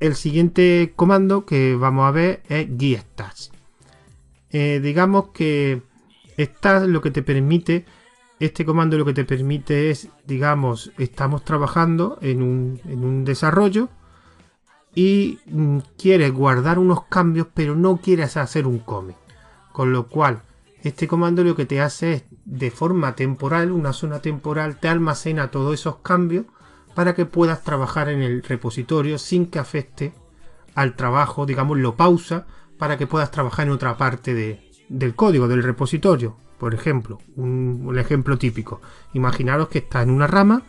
El 0.00 0.16
siguiente 0.16 0.92
comando 0.96 1.46
que 1.46 1.76
vamos 1.76 2.06
a 2.06 2.10
ver 2.10 2.42
es 2.48 2.68
GitStats. 2.78 3.52
Eh, 4.50 4.80
digamos 4.80 5.28
que 5.28 5.82
stats 6.38 6.86
lo 6.86 7.00
que 7.00 7.10
te 7.10 7.22
permite, 7.22 7.84
este 8.38 8.64
comando 8.64 8.98
lo 8.98 9.04
que 9.04 9.14
te 9.14 9.24
permite 9.24 9.90
es, 9.90 10.08
digamos, 10.26 10.92
estamos 10.98 11.44
trabajando 11.44 12.18
en 12.20 12.42
un, 12.42 12.80
en 12.84 13.04
un 13.04 13.24
desarrollo 13.24 13.88
y 14.94 15.38
mm, 15.46 15.78
quieres 15.98 16.32
guardar 16.32 16.78
unos 16.78 17.04
cambios 17.06 17.48
pero 17.54 17.74
no 17.74 17.96
quieres 17.96 18.36
hacer 18.36 18.66
un 18.66 18.78
commit. 18.78 19.16
Con 19.72 19.92
lo 19.92 20.06
cual, 20.06 20.42
este 20.88 21.08
comando 21.08 21.42
lo 21.42 21.56
que 21.56 21.64
te 21.64 21.80
hace 21.80 22.12
es 22.12 22.24
de 22.44 22.70
forma 22.70 23.16
temporal, 23.16 23.72
una 23.72 23.92
zona 23.92 24.20
temporal, 24.20 24.78
te 24.78 24.88
almacena 24.88 25.50
todos 25.50 25.74
esos 25.74 25.96
cambios 25.96 26.44
para 26.94 27.14
que 27.14 27.26
puedas 27.26 27.62
trabajar 27.62 28.08
en 28.08 28.22
el 28.22 28.42
repositorio 28.42 29.18
sin 29.18 29.46
que 29.46 29.58
afecte 29.58 30.12
al 30.74 30.94
trabajo, 30.94 31.46
digamos, 31.46 31.78
lo 31.78 31.96
pausa 31.96 32.46
para 32.78 32.98
que 32.98 33.06
puedas 33.06 33.30
trabajar 33.30 33.66
en 33.66 33.72
otra 33.72 33.96
parte 33.96 34.60
del 34.88 35.14
código, 35.14 35.48
del 35.48 35.62
repositorio. 35.62 36.36
Por 36.58 36.74
ejemplo, 36.74 37.18
un, 37.36 37.96
ejemplo 37.98 38.38
típico. 38.38 38.80
Imaginaros 39.12 39.68
que 39.68 39.78
estás 39.78 40.04
en 40.04 40.10
una 40.10 40.26
rama 40.26 40.62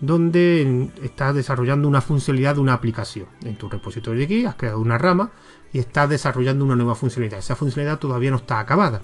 donde 0.00 0.90
estás 1.02 1.34
desarrollando 1.34 1.88
una 1.88 2.00
funcionalidad 2.00 2.56
de 2.56 2.60
una 2.60 2.74
aplicación. 2.74 3.26
En 3.42 3.56
tu 3.56 3.68
repositorio 3.68 4.18
de 4.18 4.24
aquí 4.24 4.44
has 4.44 4.56
creado 4.56 4.80
una 4.80 4.98
rama 4.98 5.30
y 5.72 5.78
estás 5.78 6.08
desarrollando 6.08 6.64
una 6.64 6.76
nueva 6.76 6.94
funcionalidad. 6.94 7.38
Esa 7.38 7.56
funcionalidad 7.56 7.98
todavía 7.98 8.30
no 8.30 8.36
está 8.36 8.58
acabada. 8.58 9.02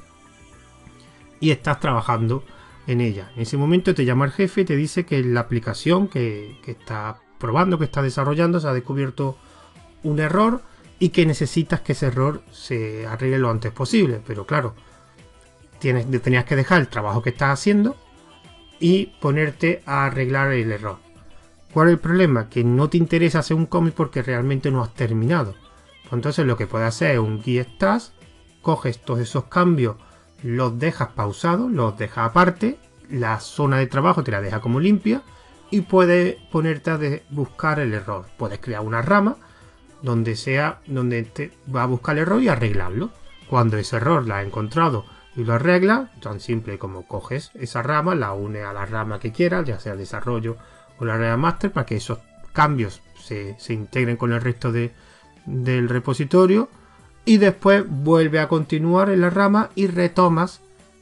Y 1.41 1.51
estás 1.51 1.81
trabajando 1.81 2.45
en 2.87 3.01
ella. 3.01 3.31
En 3.35 3.43
ese 3.43 3.57
momento 3.57 3.95
te 3.95 4.05
llama 4.05 4.25
el 4.27 4.33
jefe 4.33 4.63
y 4.63 4.65
te 4.65 4.77
dice 4.77 5.05
que 5.05 5.23
la 5.23 5.41
aplicación 5.41 6.09
que, 6.09 6.61
está 6.67 7.19
probando, 7.39 7.79
que 7.79 7.85
está 7.85 8.03
desarrollando, 8.03 8.61
se 8.61 8.69
ha 8.69 8.73
descubierto 8.73 9.39
un 10.03 10.19
error 10.19 10.63
y 10.99 11.11
que 11.11 11.25
necesitas 11.25 11.81
que 11.81 11.93
ese 11.93 12.07
error 12.07 12.43
se 12.51 13.07
arregle 13.07 13.39
lo 13.39 13.51
antes 13.51 13.73
posible. 13.73 14.21
Pero 14.27 14.47
claro, 14.47 14.75
tienes, 15.79 16.07
tenías 16.23 16.45
que 16.45 16.57
dejar 16.57 16.81
el 16.81 16.89
trabajo 16.89 17.23
que 17.23 17.31
estás 17.31 17.59
haciendo 17.59 17.97
y 18.79 19.07
ponerte 19.21 19.83
a 19.87 20.07
arreglar 20.07 20.53
el 20.53 20.73
error. 20.73 20.99
¿Cuál 21.73 21.89
es 21.89 21.93
el 21.95 22.01
problema? 22.01 22.49
Que 22.49 22.65
no 22.65 22.91
te 22.91 22.99
interesa 22.99 23.39
hacer 23.39 23.57
un 23.57 23.67
cómic 23.67 23.95
porque 23.95 24.23
realmente 24.23 24.71
no 24.71 24.83
has 24.83 24.93
terminado. 24.95 25.55
Pues 26.03 26.15
entonces 26.15 26.45
lo 26.45 26.57
que 26.57 26.67
puedes 26.67 26.89
hacer 26.89 27.13
es 27.13 27.19
un 27.21 27.41
guía 27.41 27.63
stats, 27.63 28.13
coges 28.63 28.99
todos 28.99 29.21
esos 29.21 29.45
cambios 29.45 29.97
los 30.43 30.79
dejas 30.79 31.09
pausados, 31.09 31.71
los 31.71 31.97
dejas 31.99 32.31
aparte, 32.31 32.79
la 33.09 33.41
zona 33.41 33.79
de 33.79 33.87
trabajo 33.87 34.23
te 34.23 34.31
la 34.31 34.41
deja 34.41 34.61
como 34.61 34.81
limpia 34.81 35.23
y 35.71 35.83
puedes 35.83 36.37
ponerte 36.51 36.91
a 36.91 36.99
buscar 37.31 37.81
el 37.81 37.95
error. 37.95 38.27
Puedes 38.37 38.61
crear 38.61 38.83
una 38.83 39.03
rama 39.03 39.37
donde 40.03 40.37
sea 40.37 40.81
donde 40.87 41.23
te 41.25 41.53
va 41.75 41.83
a 41.83 41.87
buscar 41.87 42.17
el 42.17 42.23
error 42.23 42.43
y 42.43 42.49
arreglarlo. 42.49 43.11
Cuando 43.49 43.77
ese 43.77 43.97
error 43.97 44.27
la 44.27 44.39
ha 44.39 44.43
encontrado 44.43 45.05
y 45.37 45.45
lo 45.45 45.55
arregla, 45.55 46.11
tan 46.23 46.41
simple 46.41 46.79
como 46.79 47.07
coges 47.07 47.51
esa 47.55 47.83
rama, 47.83 48.15
la 48.15 48.33
une 48.33 48.63
a 48.63 48.73
la 48.73 48.87
rama 48.87 49.19
que 49.19 49.33
quieras, 49.33 49.65
ya 49.67 49.81
sea 49.81 49.93
el 49.93 49.99
desarrollo 49.99 50.57
o 50.99 51.05
la 51.05 51.17
rama 51.17 51.37
master, 51.37 51.73
para 51.73 51.87
que 51.87 51.97
esos 51.97 52.19
cambios 52.53 53.03
se, 53.21 53.57
integren 53.69 54.17
con 54.17 54.33
el 54.33 54.41
resto 54.41 54.73
del 54.73 55.89
repositorio 55.89 56.69
y 57.25 57.37
después 57.37 57.85
vuelve 57.89 58.41
a 58.41 58.49
continuar 58.49 59.11
en 59.11 59.21
la 59.21 59.31
rama 59.31 59.71
y 59.75 59.87
retomas 59.87 60.61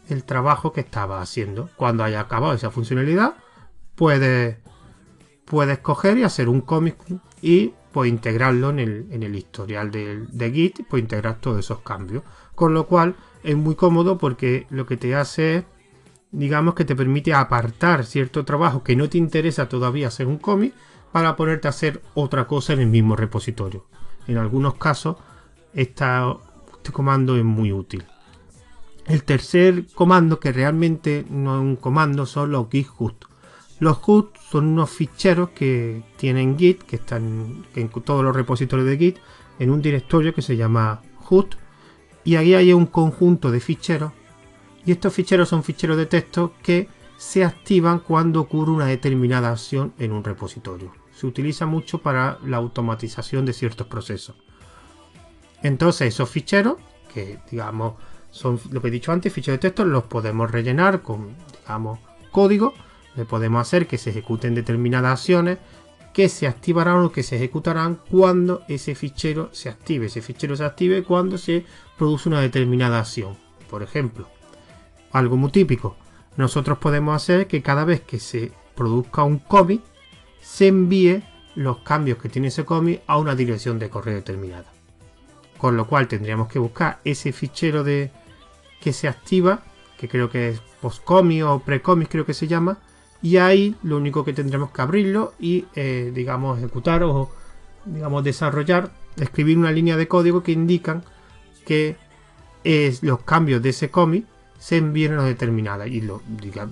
el 0.08 0.24
trabajo 0.24 0.72
que 0.72 0.80
estaba 0.80 1.20
haciendo. 1.20 1.70
Cuando 1.76 2.04
haya 2.04 2.20
acabado 2.20 2.54
esa 2.54 2.70
funcionalidad, 2.70 3.34
puedes, 3.94 4.58
coger 5.82 6.18
y 6.18 6.24
hacer 6.24 6.48
un 6.48 6.60
cómic 6.60 6.96
y 7.42 7.72
pues 7.92 8.10
integrarlo 8.10 8.70
en 8.70 8.78
el, 8.78 9.34
historial 9.34 9.90
de, 9.90 10.26
de, 10.30 10.52
Git, 10.52 10.86
pues 10.88 11.02
integrar 11.02 11.40
todos 11.40 11.58
esos 11.58 11.80
cambios. 11.80 12.22
Con 12.54 12.74
lo 12.74 12.86
cual 12.86 13.16
es 13.42 13.56
muy 13.56 13.74
cómodo 13.74 14.18
porque 14.18 14.66
lo 14.70 14.86
que 14.86 14.96
te 14.96 15.14
hace 15.14 15.56
es, 15.56 15.64
digamos 16.30 16.74
que 16.74 16.84
te 16.84 16.96
permite 16.96 17.32
apartar 17.32 18.04
cierto 18.04 18.44
trabajo 18.44 18.82
que 18.82 18.96
no 18.96 19.08
te 19.08 19.18
interesa 19.18 19.68
todavía 19.68 20.08
hacer 20.08 20.26
un 20.26 20.38
cómic 20.38 20.74
para 21.12 21.36
ponerte 21.36 21.68
a 21.68 21.70
hacer 21.70 22.02
otra 22.14 22.46
cosa 22.46 22.74
en 22.74 22.80
el 22.80 22.88
mismo 22.88 23.16
repositorio. 23.16 23.86
En 24.26 24.36
algunos 24.36 24.74
casos 24.74 25.16
este 25.74 26.92
comando 26.92 27.36
es 27.36 27.44
muy 27.44 27.72
útil. 27.72 28.04
El 29.06 29.24
tercer 29.24 29.86
comando, 29.94 30.38
que 30.38 30.52
realmente 30.52 31.24
no 31.30 31.56
es 31.56 31.62
un 31.62 31.76
comando, 31.76 32.26
son 32.26 32.52
los 32.52 32.68
git. 32.70 32.88
Los 33.80 33.98
host 34.04 34.36
son 34.50 34.66
unos 34.66 34.90
ficheros 34.90 35.50
que 35.50 36.02
tienen 36.16 36.58
Git, 36.58 36.82
que 36.82 36.96
están 36.96 37.64
en 37.74 37.88
todos 37.88 38.24
los 38.24 38.34
repositorios 38.34 38.88
de 38.88 38.98
Git, 38.98 39.18
en 39.58 39.70
un 39.70 39.80
directorio 39.80 40.34
que 40.34 40.42
se 40.42 40.56
llama 40.56 41.00
host. 41.28 41.54
Y 42.24 42.36
ahí 42.36 42.54
hay 42.54 42.72
un 42.72 42.86
conjunto 42.86 43.50
de 43.50 43.60
ficheros. 43.60 44.12
Y 44.84 44.92
estos 44.92 45.14
ficheros 45.14 45.48
son 45.48 45.62
ficheros 45.62 45.96
de 45.96 46.06
texto 46.06 46.54
que 46.62 46.88
se 47.16 47.44
activan 47.44 48.00
cuando 48.00 48.40
ocurre 48.40 48.72
una 48.72 48.86
determinada 48.86 49.52
acción 49.52 49.92
en 49.98 50.12
un 50.12 50.24
repositorio. 50.24 50.92
Se 51.12 51.26
utiliza 51.26 51.66
mucho 51.66 51.98
para 51.98 52.38
la 52.44 52.56
automatización 52.56 53.44
de 53.44 53.52
ciertos 53.52 53.86
procesos. 53.86 54.36
Entonces 55.62 56.08
esos 56.08 56.28
ficheros, 56.28 56.76
que 57.12 57.38
digamos 57.50 57.94
son 58.30 58.60
lo 58.70 58.80
que 58.82 58.88
he 58.88 58.90
dicho 58.90 59.12
antes, 59.12 59.32
ficheros 59.32 59.56
de 59.56 59.68
texto, 59.68 59.84
los 59.84 60.04
podemos 60.04 60.50
rellenar 60.50 61.02
con, 61.02 61.34
digamos, 61.62 61.98
código. 62.30 62.74
Le 63.16 63.24
podemos 63.24 63.60
hacer 63.60 63.86
que 63.86 63.98
se 63.98 64.10
ejecuten 64.10 64.54
determinadas 64.54 65.20
acciones 65.20 65.58
que 66.18 66.28
se 66.28 66.48
activarán 66.48 67.04
o 67.04 67.12
que 67.12 67.22
se 67.22 67.36
ejecutarán 67.36 68.00
cuando 68.10 68.62
ese 68.66 68.96
fichero 68.96 69.50
se 69.52 69.68
active. 69.68 70.06
Ese 70.06 70.20
fichero 70.20 70.56
se 70.56 70.64
active 70.64 71.04
cuando 71.04 71.38
se 71.38 71.64
produce 71.96 72.28
una 72.28 72.40
determinada 72.40 72.98
acción. 72.98 73.36
Por 73.70 73.84
ejemplo, 73.84 74.28
algo 75.12 75.36
muy 75.36 75.52
típico. 75.52 75.96
Nosotros 76.36 76.78
podemos 76.78 77.14
hacer 77.14 77.46
que 77.46 77.62
cada 77.62 77.84
vez 77.84 78.00
que 78.00 78.18
se 78.18 78.50
produzca 78.74 79.22
un 79.22 79.38
cómic, 79.38 79.82
se 80.40 80.66
envíe 80.66 81.22
los 81.54 81.78
cambios 81.82 82.18
que 82.18 82.28
tiene 82.28 82.48
ese 82.48 82.64
cómic 82.64 83.02
a 83.06 83.18
una 83.18 83.36
dirección 83.36 83.78
de 83.78 83.88
correo 83.88 84.16
determinada. 84.16 84.77
Con 85.58 85.76
lo 85.76 85.86
cual 85.86 86.08
tendríamos 86.08 86.48
que 86.48 86.58
buscar 86.58 87.00
ese 87.04 87.32
fichero 87.32 87.84
de 87.84 88.10
que 88.80 88.92
se 88.92 89.08
activa, 89.08 89.62
que 89.98 90.08
creo 90.08 90.30
que 90.30 90.50
es 90.50 90.60
postcomi 90.80 91.42
o 91.42 91.58
precomi 91.58 92.06
creo 92.06 92.24
que 92.24 92.34
se 92.34 92.46
llama. 92.46 92.78
Y 93.20 93.36
ahí 93.36 93.74
lo 93.82 93.96
único 93.96 94.24
que 94.24 94.32
tendremos 94.32 94.70
que 94.70 94.80
abrirlo 94.80 95.34
y 95.40 95.66
eh, 95.74 96.12
digamos 96.14 96.58
ejecutar 96.58 97.02
o 97.02 97.30
digamos 97.84 98.22
desarrollar, 98.22 98.90
escribir 99.16 99.58
una 99.58 99.72
línea 99.72 99.96
de 99.96 100.06
código 100.06 100.42
que 100.42 100.52
indican 100.52 101.02
que 101.66 101.96
es, 102.64 103.02
los 103.02 103.20
cambios 103.20 103.62
de 103.62 103.70
ese 103.70 103.90
commit 103.90 104.26
se 104.58 104.76
envíen 104.76 105.18
a 105.18 105.24
determinada 105.24 105.86
y 105.86 106.00
lo, 106.00 106.22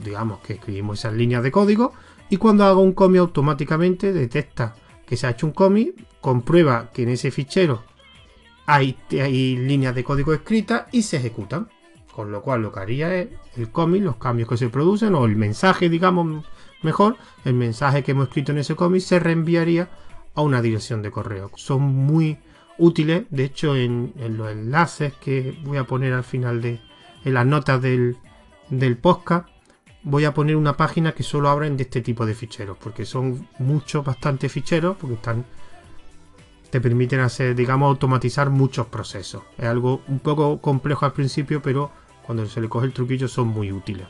digamos 0.03 0.41
que 0.41 0.55
escribimos 0.55 0.99
esas 0.99 1.15
líneas 1.15 1.43
de 1.43 1.53
código 1.53 1.93
y 2.29 2.37
cuando 2.37 2.65
haga 2.65 2.77
un 2.77 2.93
commit 2.93 3.21
automáticamente 3.21 4.13
detecta 4.13 4.75
que 5.07 5.17
se 5.17 5.27
ha 5.27 5.31
hecho 5.31 5.47
un 5.47 5.53
commit, 5.53 5.97
comprueba 6.21 6.91
que 6.93 7.05
en 7.05 7.11
ese 7.11 7.31
fichero 7.31 7.85
hay, 8.67 8.97
líneas 9.57 9.95
de 9.95 10.05
código 10.05 10.33
escritas 10.33 10.87
y 10.93 11.03
se 11.03 11.19
ejecutan. 11.19 11.69
Con 12.13 12.33
lo 12.33 12.41
cual 12.41 12.63
lo 12.63 12.73
que 12.73 12.81
haría 12.81 13.15
es 13.15 13.29
el 13.57 13.71
cómic, 13.71 14.03
los 14.03 14.17
cambios 14.17 14.49
que 14.49 14.57
se 14.57 14.71
producen 14.71 15.15
o 15.15 15.27
el 15.27 15.37
mensaje, 15.37 15.91
digamos 15.91 16.47
mejor, 16.83 17.17
el 17.45 17.55
mensaje 17.55 18.03
que 18.03 18.13
hemos 18.13 18.29
escrito 18.29 18.53
en 18.53 18.59
ese 18.59 18.75
cómic 18.75 19.03
se 19.03 19.19
reenviaría 19.19 19.91
a 20.35 20.41
una 20.41 20.63
dirección 20.63 21.03
de 21.03 21.11
correo. 21.11 21.51
Son 21.57 21.83
muy 21.83 22.39
útiles, 22.79 23.25
de 23.29 23.45
hecho 23.45 23.77
en, 23.77 24.15
los 24.17 24.51
enlaces 24.51 25.13
que 25.15 25.59
voy 25.63 25.77
a 25.77 25.85
poner 25.85 26.15
al 26.15 26.25
final 26.25 26.63
de 26.63 26.81
en 27.25 27.35
las 27.35 27.45
notas 27.45 27.83
del, 27.83 28.17
del 28.71 28.97
podcast 28.97 29.49
voy 30.07 30.25
a 30.25 30.33
poner 30.33 30.55
una 30.55 30.77
página 30.77 31.13
que 31.13 31.25
solo 31.25 31.49
abren 31.49 31.77
de 31.77 31.83
este 31.83 32.01
tipo 32.01 32.25
de 32.25 32.35
ficheros 32.35 32.77
porque 32.79 33.05
son 33.05 33.49
muchos, 33.59 34.05
bastantes 34.05 34.53
ficheros 34.53 34.97
porque 34.97 35.17
están 35.17 35.45
te 36.71 36.81
permiten 36.81 37.21
hacer, 37.21 37.55
digamos, 37.55 37.89
automatizar 37.89 38.51
muchos 38.51 38.87
procesos. 38.87 39.43
Es 39.59 39.65
algo 39.67 40.03
un 40.09 40.19
poco 40.19 40.61
complejo 40.61 41.05
al 41.05 41.13
principio, 41.13 41.63
pero 41.63 41.91
cuando 42.25 42.47
se 42.47 42.61
le 42.61 42.69
coge 42.69 42.87
el 42.87 42.93
truquillo 42.93 43.29
son 43.29 43.49
muy 43.49 43.73
útiles. 43.73 44.07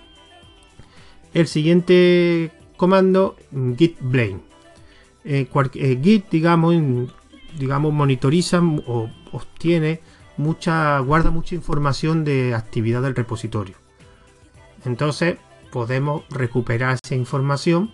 El 1.34 1.46
siguiente 1.46 2.52
comando, 2.76 3.36
git 3.76 3.98
blame. 4.00 4.40
Eh, 5.24 5.48
eh, 5.74 6.00
git, 6.02 6.30
digamos, 6.30 6.74
digamos, 7.58 7.92
monitoriza 7.92 8.60
o 8.62 9.10
obtiene 9.32 10.00
mucha, 10.36 10.98
guarda 11.00 11.30
mucha 11.30 11.54
información 11.54 12.24
de 12.24 12.54
actividad 12.54 13.02
del 13.02 13.14
repositorio. 13.14 13.76
Entonces 14.84 15.36
podemos 15.70 16.22
recuperar 16.30 16.98
esa 17.02 17.14
información 17.14 17.92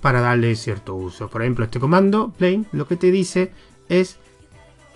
para 0.00 0.20
darle 0.20 0.54
cierto 0.56 0.94
uso. 0.94 1.28
Por 1.28 1.42
ejemplo, 1.42 1.64
este 1.64 1.80
comando 1.80 2.32
plain 2.36 2.66
lo 2.72 2.86
que 2.86 2.96
te 2.96 3.10
dice 3.10 3.52
es 3.88 4.18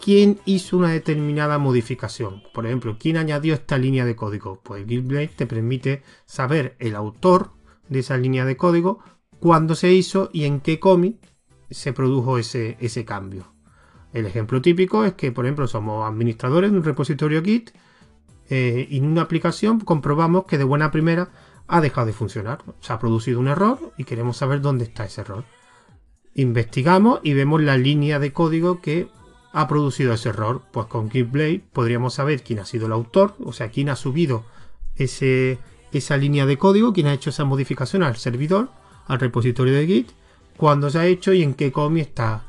quién 0.03 0.39
hizo 0.45 0.77
una 0.77 0.91
determinada 0.91 1.59
modificación. 1.59 2.43
Por 2.53 2.67
ejemplo, 2.67 2.97
quién 2.99 3.17
añadió 3.17 3.55
esta 3.55 3.79
línea 3.79 4.05
de 4.05 4.17
código. 4.17 4.61
Pues 4.63 4.87
Git 4.87 5.07
te 5.37 5.47
permite 5.47 6.03
saber 6.27 6.77
el 6.79 6.95
autor 6.95 7.53
de 7.89 8.01
esa 8.01 8.17
línea 8.17 8.45
de 8.45 8.57
código, 8.57 9.01
cuándo 9.41 9.75
se 9.75 9.93
hizo 9.93 10.31
y 10.33 10.45
en 10.45 10.61
qué 10.61 10.81
commit 10.81 11.25
se 11.71 11.93
produjo 11.93 12.39
ese, 12.39 12.77
ese 12.81 13.05
cambio. 13.05 13.53
El 14.13 14.27
ejemplo 14.27 14.63
típico 14.63 15.05
es 15.05 15.15
que, 15.15 15.33
por 15.33 15.45
ejemplo, 15.45 15.67
somos 15.67 16.09
administradores 16.09 16.71
de 16.71 16.79
un 16.79 16.85
repositorio 16.85 17.43
Git 17.43 17.71
eh, 18.49 18.87
y 18.89 18.99
en 18.99 19.07
una 19.07 19.23
aplicación 19.23 19.81
comprobamos 19.81 20.45
que 20.45 20.59
de 20.59 20.65
buena 20.65 20.91
primera 20.91 21.31
ha 21.67 21.81
dejado 21.81 22.07
de 22.07 22.13
funcionar. 22.13 22.63
Se 22.81 22.93
ha 22.93 22.99
producido 22.99 23.41
un 23.41 23.49
error 23.49 23.93
y 23.97 24.05
queremos 24.05 24.37
saber 24.37 24.61
dónde 24.61 24.85
está 24.85 25.05
ese 25.05 25.23
error. 25.23 25.45
Investigamos 26.35 27.21
y 27.23 27.35
vemos 27.35 27.63
la 27.63 27.77
línea 27.77 28.19
de 28.19 28.33
código 28.33 28.81
que 28.81 29.09
ha 29.53 29.69
producido 29.69 30.13
ese 30.13 30.31
error. 30.31 30.63
Pues 30.73 30.87
con 30.87 31.11
GitBlade 31.11 31.63
podríamos 31.73 32.15
saber 32.15 32.43
quién 32.43 32.59
ha 32.59 32.65
sido 32.65 32.87
el 32.87 32.93
autor, 32.93 33.37
o 33.45 33.53
sea, 33.53 33.71
quién 33.71 33.89
ha 33.89 33.97
subido 33.97 34.45
ese, 34.97 35.59
esa 35.93 36.17
línea 36.17 36.47
de 36.47 36.59
código, 36.59 36.93
quién 36.93 37.07
ha 37.07 37.15
hecho 37.15 37.31
esa 37.31 37.45
modificación 37.45 38.03
al 38.03 38.17
servidor, 38.17 38.71
al 39.07 39.21
repositorio 39.21 39.75
de 39.75 39.87
Git, 39.87 40.11
cuándo 40.57 40.91
se 40.91 40.99
ha 40.99 41.07
hecho 41.07 41.33
y 41.33 41.43
en 41.43 41.55
qué 41.55 41.73
commit 41.73 42.09
está, 42.09 42.45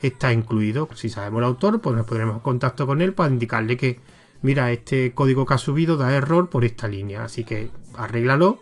está 0.00 0.32
incluido. 0.32 0.88
Si 0.94 1.08
sabemos 1.08 1.38
el 1.38 1.44
autor, 1.44 1.80
pues 1.80 1.96
nos 1.96 2.06
pondremos 2.06 2.36
en 2.36 2.40
contacto 2.40 2.86
con 2.86 3.02
él 3.02 3.12
para 3.12 3.30
indicarle 3.30 3.76
que, 3.76 4.00
mira, 4.42 4.70
este 4.72 5.12
código 5.12 5.46
que 5.46 5.54
ha 5.54 5.58
subido 5.58 5.96
da 5.96 6.14
error 6.14 6.48
por 6.48 6.64
esta 6.64 6.88
línea, 6.88 7.24
así 7.24 7.44
que 7.44 7.70
arréglalo 7.96 8.58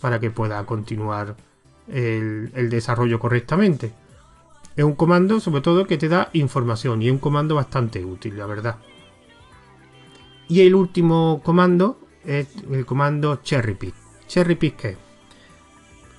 para 0.00 0.20
que 0.20 0.30
pueda 0.30 0.64
continuar 0.66 1.36
el, 1.88 2.68
desarrollo 2.70 3.18
correctamente. 3.18 3.92
Es 4.76 4.84
un 4.84 4.94
comando, 4.94 5.40
sobre 5.40 5.62
todo, 5.62 5.86
que 5.86 5.98
te 5.98 6.08
da 6.08 6.30
información 6.32 7.00
y 7.02 7.06
es 7.06 7.12
un 7.12 7.18
comando 7.18 7.54
bastante 7.54 8.04
útil, 8.04 8.36
la 8.36 8.46
verdad. 8.46 8.76
Y 10.48 10.60
el 10.60 10.74
último 10.74 11.40
comando 11.44 11.98
es 12.24 12.48
el 12.70 12.84
comando 12.84 13.36
cherry 13.36 13.74
pick. 13.74 13.94
Cherry 14.26 14.56
pick 14.56 14.76
¿qué? 14.76 14.96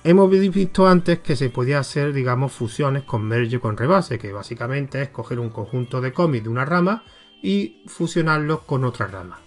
Hemos 0.02 0.30
visto 0.30 0.86
antes 0.86 1.18
que 1.18 1.34
se 1.34 1.50
podía 1.50 1.80
hacer, 1.80 2.12
digamos, 2.12 2.52
fusiones 2.52 3.02
con 3.02 3.24
merge 3.24 3.58
con 3.58 3.76
rebase, 3.76 4.18
que 4.18 4.32
básicamente 4.32 5.02
es 5.02 5.08
coger 5.08 5.40
un 5.40 5.50
conjunto 5.50 6.00
de 6.00 6.12
cómics 6.12 6.44
de 6.44 6.50
una 6.50 6.64
rama 6.64 7.02
y 7.46 7.84
fusionarlos 7.86 8.62
con 8.62 8.84
otra 8.84 9.06
rama. 9.06 9.38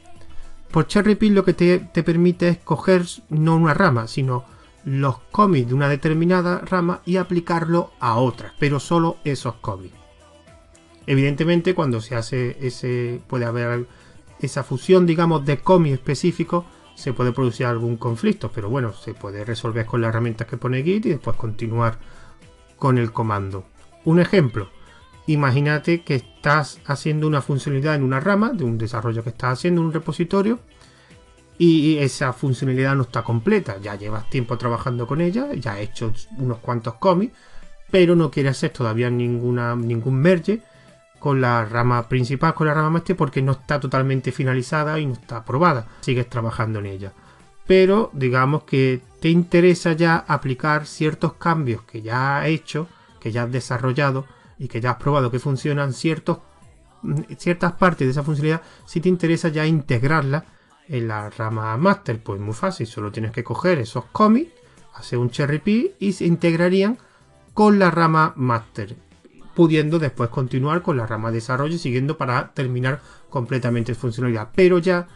Por 0.72 0.88
cherry 0.88 1.16
pick 1.16 1.34
lo 1.34 1.44
que 1.44 1.54
te, 1.54 1.80
te 1.80 2.02
permite 2.02 2.48
es 2.48 2.58
coger 2.60 3.04
no 3.28 3.58
una 3.58 3.74
rama, 3.74 4.08
sino 4.08 4.46
los 4.86 5.20
cómics 5.32 5.68
de 5.68 5.74
una 5.74 5.90
determinada 5.90 6.60
rama 6.60 7.02
y 7.06 7.18
aplicarlo 7.18 7.92
a 8.00 8.16
otras, 8.16 8.54
pero 8.58 8.80
solo 8.80 9.18
esos 9.26 9.56
cómics. 9.56 9.96
Evidentemente, 11.08 11.76
cuando 11.76 12.00
se 12.00 12.16
hace 12.16 12.56
ese, 12.62 13.20
puede 13.28 13.44
haber 13.44 13.86
esa 14.40 14.64
fusión, 14.64 15.06
digamos, 15.06 15.46
de 15.46 15.58
cómics 15.58 15.96
específicos, 15.96 16.64
se 16.96 17.12
puede 17.12 17.34
producir 17.34 17.66
algún 17.66 17.98
conflicto, 17.98 18.50
pero 18.50 18.70
bueno, 18.70 18.94
se 18.94 19.14
puede 19.14 19.44
resolver 19.44 19.86
con 19.86 20.00
las 20.00 20.10
herramientas 20.10 20.48
que 20.48 20.56
pone 20.56 20.84
Git 20.84 21.06
y 21.06 21.10
después 21.10 21.36
continuar 21.36 22.00
con 22.78 22.98
el 22.98 23.12
comando. 23.12 23.66
Un 24.06 24.22
ejemplo, 24.22 24.70
imagínate 25.34 26.02
que 26.02 26.16
estás 26.16 26.80
haciendo 26.86 27.28
una 27.28 27.42
funcionalidad 27.42 27.96
en 27.96 28.04
una 28.04 28.20
rama 28.20 28.52
de 28.54 28.64
un 28.64 28.78
desarrollo 28.78 29.24
que 29.24 29.30
estás 29.30 29.60
haciendo 29.60 29.82
en 29.82 29.88
un 29.88 29.94
repositorio 29.94 30.60
y 31.58 31.98
esa 31.98 32.34
funcionalidad 32.34 32.96
no 32.96 33.04
está 33.04 33.22
completa. 33.22 33.78
Ya 33.82 33.96
llevas 33.96 34.30
tiempo 34.30 34.58
trabajando 34.58 35.06
con 35.06 35.22
ella, 35.22 35.54
ya 35.54 35.74
has 35.74 35.80
hecho 35.80 36.12
unos 36.38 36.60
cuantos 36.60 36.96
cómics, 36.96 37.38
pero 37.92 38.16
no 38.16 38.32
quieres 38.32 38.54
hacer 38.54 38.72
todavía 38.72 39.10
ninguna, 39.10 39.76
ningún 39.76 40.16
merge 40.16 40.62
con 41.20 41.42
la 41.42 41.66
rama 41.66 42.08
principal, 42.08 42.54
con 42.54 42.66
la 42.68 42.74
rama 42.74 42.90
master, 42.90 43.16
porque 43.16 43.42
no 43.42 43.52
está 43.52 43.80
totalmente 43.80 44.32
finalizada 44.32 45.00
y 45.00 45.06
no 45.06 45.14
está 45.14 45.38
aprobada. 45.38 45.86
Sigues 46.02 46.30
trabajando 46.30 46.80
en 46.80 46.88
ella. 46.88 47.12
Pero 47.68 48.10
digamos 48.14 48.64
que 48.64 49.02
te 49.22 49.30
interesa 49.30 49.92
ya 49.94 50.16
aplicar 50.28 50.88
ciertos 50.88 51.34
cambios 51.34 51.84
que 51.84 52.02
ya 52.02 52.40
has 52.40 52.48
hecho, 52.48 52.88
que 53.20 53.32
ya 53.32 53.44
has 53.44 53.52
desarrollado 53.52 54.26
y 54.60 54.68
que 54.68 54.82
ya 54.82 54.92
has 54.92 54.98
probado 54.98 55.32
que 55.32 55.40
funcionan, 55.40 55.94
ciertos, 55.94 56.40
ciertas 57.38 57.74
partes 57.74 58.06
de 58.06 58.12
esa 58.12 58.24
funcionalidad, 58.24 58.62
si 58.86 59.00
te 59.00 59.10
interesa 59.10 59.48
ya 59.48 59.66
integrarla 59.66 60.46
en 60.88 61.08
la 61.08 61.30
rama 61.30 61.76
master, 61.78 62.22
pues 62.22 62.42
muy 62.42 62.54
fácil, 62.54 62.86
solo 62.86 63.12
tienes 63.12 63.32
que 63.32 63.44
coger 63.44 63.80
esos 63.80 64.06
commits, 64.12 64.52
hacer 64.96 65.18
un 65.18 65.30
cherry 65.30 65.60
pick 65.60 65.94
y 66.00 66.12
se 66.12 66.26
integrarían 66.26 66.98
con 67.54 67.80
la 67.80 67.90
rama 67.90 68.34
master, 68.36 68.96
pudiendo 69.56 69.98
después 69.98 70.30
continuar 70.30 70.82
con 70.82 70.98
la 70.98 71.08
rama 71.08 71.30
de 71.30 71.36
desarrollo 71.36 71.78
siguiendo 71.78 72.18
para 72.18 72.52
terminar 72.54 73.02
completamente 73.30 73.94
su 73.94 74.02
funcionalidad. 74.02 74.50
Pero 74.54 74.80
ya 74.80 75.08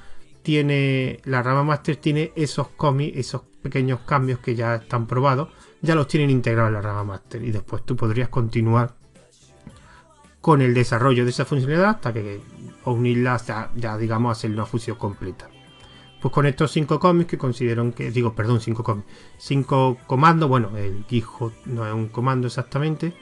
tiene 0.42 1.20
la 1.26 1.44
rama 1.44 1.64
master 1.64 1.98
tiene 1.98 2.32
esos 2.36 2.70
commits, 2.70 3.18
esos 3.18 3.42
pequeños 3.62 4.02
cambios 4.02 4.40
que 4.40 4.56
ya 4.56 4.76
están 4.76 5.08
probados, 5.08 5.50
ya 5.82 5.96
los 5.96 6.08
tienen 6.08 6.30
integrados 6.30 6.70
en 6.70 6.76
la 6.76 6.82
rama 6.82 7.04
master 7.04 7.44
y 7.44 7.52
después 7.52 7.84
tú 7.84 7.96
podrías 7.96 8.30
continuar 8.30 9.03
con 10.44 10.62
el 10.62 10.74
desarrollo 10.74 11.24
de 11.24 11.30
esa 11.30 11.46
funcionalidad 11.46 11.92
hasta 11.92 12.12
que 12.12 12.42
unirlas 12.84 13.48
ya, 13.48 13.72
ya 13.78 13.98
digamos 13.98 14.38
hacer 14.38 14.52
una 14.52 14.66
fusión 14.66 14.98
completa. 14.98 15.50
Pues 16.22 16.34
con 16.34 16.46
estos 16.46 16.70
cinco 16.70 17.00
cómics 17.00 17.30
que 17.30 17.38
considero 17.38 17.90
que, 17.96 18.12
digo, 18.12 18.36
perdón, 18.36 18.60
cinco 18.60 18.84
cómics, 18.84 19.08
cinco 19.38 19.98
comandos, 20.06 20.50
bueno, 20.50 20.78
el 20.78 21.06
GitHub 21.08 21.54
no 21.64 21.88
es 21.88 21.94
un 21.94 22.10
comando 22.10 22.48
exactamente, 22.48 23.14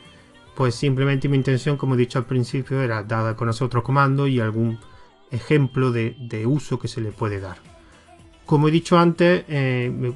pues 0.55 0.73
simplemente 0.73 1.29
mi 1.29 1.37
intención, 1.37 1.77
como 1.77 1.93
he 1.93 1.97
dicho 1.99 2.17
al 2.17 2.25
principio, 2.25 2.81
era 2.81 3.03
dar 3.03 3.27
a 3.27 3.35
conocer 3.35 3.67
otro 3.67 3.83
comando 3.83 4.25
y 4.25 4.39
algún 4.39 4.79
ejemplo 5.29 5.91
de, 5.91 6.43
uso 6.47 6.79
que 6.79 6.87
se 6.87 7.01
le 7.01 7.11
puede 7.11 7.39
dar. 7.39 7.57
Como 8.47 8.67
he 8.67 8.71
dicho 8.71 8.97
antes, 8.97 9.45
eh, 9.47 10.11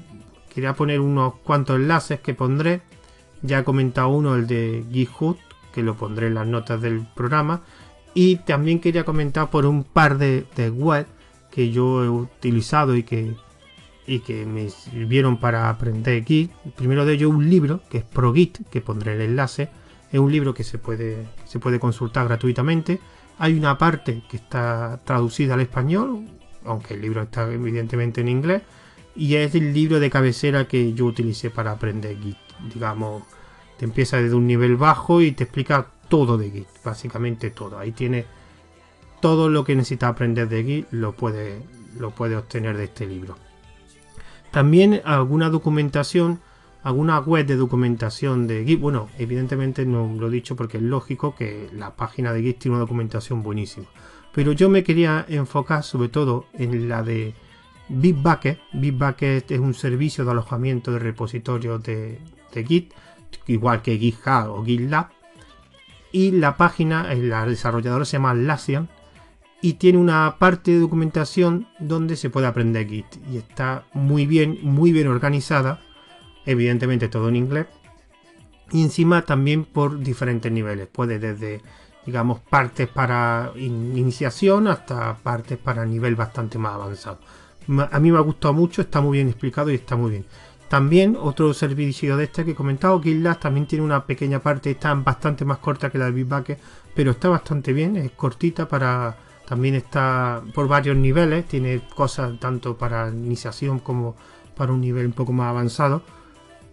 quería 0.51 0.73
poner 0.73 0.99
unos 1.01 1.35
cuantos 1.35 1.75
enlaces 1.75 2.19
que 2.21 2.33
pondré. 2.33 2.81
Ya 3.43 3.59
he 3.59 3.63
comentado 3.63 4.07
uno, 4.07 4.33
el 4.33 4.47
de 4.47 4.83
GitHub, 4.91 5.37
que 5.75 5.83
lo 5.83 5.97
pondré 5.97 6.27
en 6.27 6.35
las 6.35 6.47
notas 6.47 6.81
del 6.81 7.05
programa. 7.13 7.61
Y 8.13 8.37
también 8.37 8.79
quería 8.79 9.03
comentar 9.03 9.49
por 9.49 9.65
un 9.65 9.83
par 9.83 10.17
de, 10.17 10.45
de 10.55 10.69
web 10.69 11.05
que 11.51 11.69
yo 11.69 12.03
he 12.03 12.09
utilizado 12.09 12.95
y 12.95 13.03
que, 13.03 13.35
y 14.07 14.19
que 14.19 14.45
me 14.45 14.69
sirvieron 14.69 15.37
para 15.37 15.69
aprender 15.69 16.23
Git. 16.23 16.51
El 16.65 16.71
primero 16.71 17.05
de 17.05 17.13
ellos 17.13 17.31
un 17.31 17.49
libro 17.49 17.81
que 17.89 17.99
es 17.99 18.03
ProGit, 18.05 18.69
que 18.69 18.79
pondré 18.79 19.15
el 19.15 19.21
enlace. 19.21 19.69
Es 20.11 20.19
un 20.19 20.31
libro 20.31 20.53
que 20.53 20.63
se 20.63 20.77
puede, 20.77 21.27
se 21.43 21.59
puede 21.59 21.77
consultar 21.77 22.27
gratuitamente. 22.27 23.01
Hay 23.37 23.57
una 23.57 23.77
parte 23.77 24.23
que 24.29 24.37
está 24.37 25.01
traducida 25.03 25.55
al 25.55 25.61
español, 25.61 26.25
aunque 26.63 26.93
el 26.93 27.01
libro 27.01 27.21
está 27.23 27.51
evidentemente 27.51 28.21
en 28.21 28.29
inglés. 28.29 28.61
Y 29.13 29.35
es 29.35 29.55
el 29.55 29.73
libro 29.73 29.99
de 29.99 30.09
cabecera 30.09 30.67
que 30.69 30.93
yo 30.93 31.05
utilicé 31.05 31.49
para 31.49 31.71
aprender 31.71 32.17
Git. 32.21 32.37
Digamos, 32.73 33.23
te 33.77 33.85
empieza 33.85 34.17
desde 34.17 34.35
un 34.35 34.47
nivel 34.47 34.77
bajo 34.77 35.21
y 35.21 35.31
te 35.31 35.43
explica 35.43 35.87
todo 36.07 36.37
de 36.37 36.51
Git, 36.51 36.67
básicamente 36.83 37.49
todo. 37.49 37.77
Ahí 37.77 37.91
tiene 37.91 38.25
todo 39.21 39.49
lo 39.49 39.63
que 39.63 39.75
necesita 39.75 40.07
aprender 40.07 40.47
de 40.47 40.63
Git 40.63 40.87
lo 40.91 41.13
puede, 41.13 41.61
lo 41.97 42.11
puede 42.11 42.35
obtener 42.35 42.77
de 42.77 42.85
este 42.85 43.05
libro. 43.05 43.37
También 44.51 45.01
alguna 45.03 45.49
documentación, 45.49 46.39
alguna 46.83 47.19
web 47.19 47.45
de 47.45 47.55
documentación 47.55 48.47
de 48.47 48.63
Git. 48.63 48.79
Bueno, 48.79 49.09
evidentemente 49.17 49.85
no 49.85 50.13
lo 50.17 50.27
he 50.27 50.31
dicho 50.31 50.55
porque 50.55 50.77
es 50.77 50.83
lógico 50.83 51.35
que 51.35 51.69
la 51.73 51.95
página 51.95 52.31
de 52.31 52.41
Git 52.41 52.59
tiene 52.59 52.75
una 52.75 52.81
documentación 52.81 53.43
buenísima. 53.43 53.87
Pero 54.33 54.51
yo 54.51 54.69
me 54.69 54.83
quería 54.83 55.25
enfocar 55.27 55.83
sobre 55.83 56.09
todo 56.09 56.45
en 56.53 56.87
la 56.87 57.03
de 57.03 57.33
Bitbucket. 57.89 58.59
Bitbucket 58.73 59.49
es 59.51 59.59
un 59.59 59.73
servicio 59.73 60.25
de 60.25 60.31
alojamiento 60.31 60.91
de 60.91 60.99
repositorios 60.99 61.81
de 61.83 62.19
Git, 62.67 62.93
igual 63.47 63.81
que 63.81 63.97
GitHub 63.97 64.49
o 64.49 64.63
GitLab. 64.63 65.09
Y 66.11 66.31
la 66.31 66.55
página, 66.57 67.13
la 67.13 67.45
desarrolladora 67.45 68.05
se 68.05 68.13
llama 68.13 68.33
Lassian 68.33 68.89
y 69.61 69.73
tiene 69.73 69.97
una 69.97 70.37
parte 70.37 70.71
de 70.71 70.79
documentación 70.79 71.67
donde 71.79 72.15
se 72.15 72.29
puede 72.29 72.47
aprender 72.47 72.87
Git 72.87 73.05
y 73.31 73.37
está 73.37 73.85
muy 73.93 74.25
bien, 74.25 74.59
muy 74.61 74.91
bien 74.91 75.07
organizada, 75.07 75.81
evidentemente 76.45 77.09
todo 77.09 77.29
en 77.29 77.35
inglés 77.35 77.65
y 78.71 78.83
encima 78.83 79.23
también 79.23 79.65
por 79.65 79.99
diferentes 79.99 80.51
niveles, 80.51 80.87
puede 80.87 81.19
desde 81.19 81.61
digamos 82.05 82.39
partes 82.39 82.87
para 82.87 83.51
iniciación 83.55 84.67
hasta 84.67 85.17
partes 85.17 85.57
para 85.57 85.85
nivel 85.85 86.15
bastante 86.15 86.57
más 86.57 86.75
avanzado. 86.75 87.19
A 87.91 87.99
mí 87.99 88.11
me 88.11 88.17
ha 88.19 88.21
gustado 88.21 88.53
mucho, 88.53 88.83
está 88.83 89.01
muy 89.01 89.17
bien 89.17 89.27
explicado 89.27 89.71
y 89.71 89.75
está 89.75 89.95
muy 89.95 90.11
bien. 90.11 90.25
También 90.69 91.15
otro 91.19 91.53
servicio 91.53 92.17
de 92.17 92.25
este 92.25 92.43
que 92.43 92.51
he 92.51 92.55
comentado, 92.55 93.01
GitLab, 93.01 93.39
también 93.39 93.67
tiene 93.67 93.85
una 93.85 94.05
pequeña 94.05 94.39
parte, 94.39 94.71
está 94.71 94.93
bastante 94.95 95.45
más 95.45 95.59
corta 95.59 95.91
que 95.91 95.99
la 95.99 96.05
de 96.05 96.11
Bitbucket, 96.11 96.59
pero 96.95 97.11
está 97.11 97.29
bastante 97.29 97.73
bien, 97.73 97.95
es 97.97 98.11
cortita 98.11 98.67
para... 98.67 99.17
También 99.45 99.75
está 99.75 100.41
por 100.55 100.67
varios 100.67 100.97
niveles, 100.97 101.45
tiene 101.47 101.79
cosas 101.95 102.39
tanto 102.39 102.77
para 102.77 103.09
iniciación 103.09 103.77
como 103.77 104.15
para 104.55 104.71
un 104.71 104.81
nivel 104.81 105.05
un 105.05 105.11
poco 105.11 105.33
más 105.33 105.49
avanzado. 105.49 106.01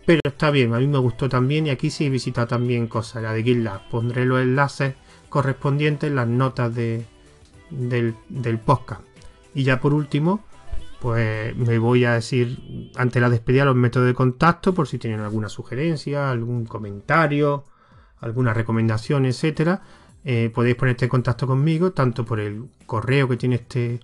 Pero 0.06 0.20
está 0.24 0.50
bien, 0.50 0.72
a 0.72 0.78
mí 0.78 0.86
me 0.86 0.96
gustó 0.96 1.28
también 1.28 1.66
y 1.66 1.70
aquí 1.70 1.90
sí 1.90 2.08
visita 2.08 2.46
también 2.46 2.86
cosas, 2.86 3.22
la 3.22 3.34
de 3.34 3.42
GitLab. 3.42 3.90
Pondré 3.90 4.24
los 4.24 4.40
enlaces 4.40 4.94
correspondientes 5.28 6.08
en 6.08 6.16
las 6.16 6.26
notas 6.26 6.74
de, 6.74 7.04
del, 7.68 8.14
del 8.30 8.58
podcast. 8.58 9.02
Y 9.54 9.64
ya 9.64 9.78
por 9.78 9.92
último, 9.92 10.40
pues 11.02 11.56
me 11.56 11.78
voy 11.80 12.04
a 12.04 12.12
decir 12.12 12.90
ante 12.94 13.18
la 13.18 13.28
despedida 13.28 13.64
los 13.64 13.74
métodos 13.74 14.06
de 14.06 14.14
contacto 14.14 14.72
por 14.72 14.86
si 14.86 14.98
tienen 14.98 15.18
alguna 15.18 15.48
sugerencia, 15.48 16.30
algún 16.30 16.64
comentario, 16.64 17.64
alguna 18.20 18.54
recomendación, 18.54 19.26
etcétera. 19.26 19.82
Eh, 20.22 20.52
podéis 20.54 20.76
ponerte 20.76 21.06
en 21.06 21.08
contacto 21.08 21.48
conmigo 21.48 21.90
tanto 21.90 22.24
por 22.24 22.38
el 22.38 22.70
correo 22.86 23.28
que 23.28 23.36
tiene 23.36 23.56
este, 23.56 23.98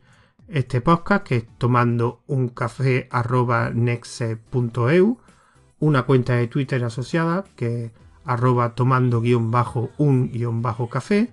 este 0.49 0.81
podcast, 0.81 1.25
que 1.25 1.37
es 1.37 1.45
tomando 1.57 2.25
un 2.27 2.49
café 2.49 3.09
una 5.79 6.03
cuenta 6.03 6.35
de 6.35 6.49
Twitter 6.49 6.83
asociada, 6.83 7.45
que 7.55 7.85
es 7.85 7.93
arroba 8.25 8.75
tomando 8.75 9.21
guion 9.21 9.53
bajo 9.53 9.91
un 9.99 10.33
guion 10.33 10.63
bajo 10.63 10.89
café, 10.89 11.33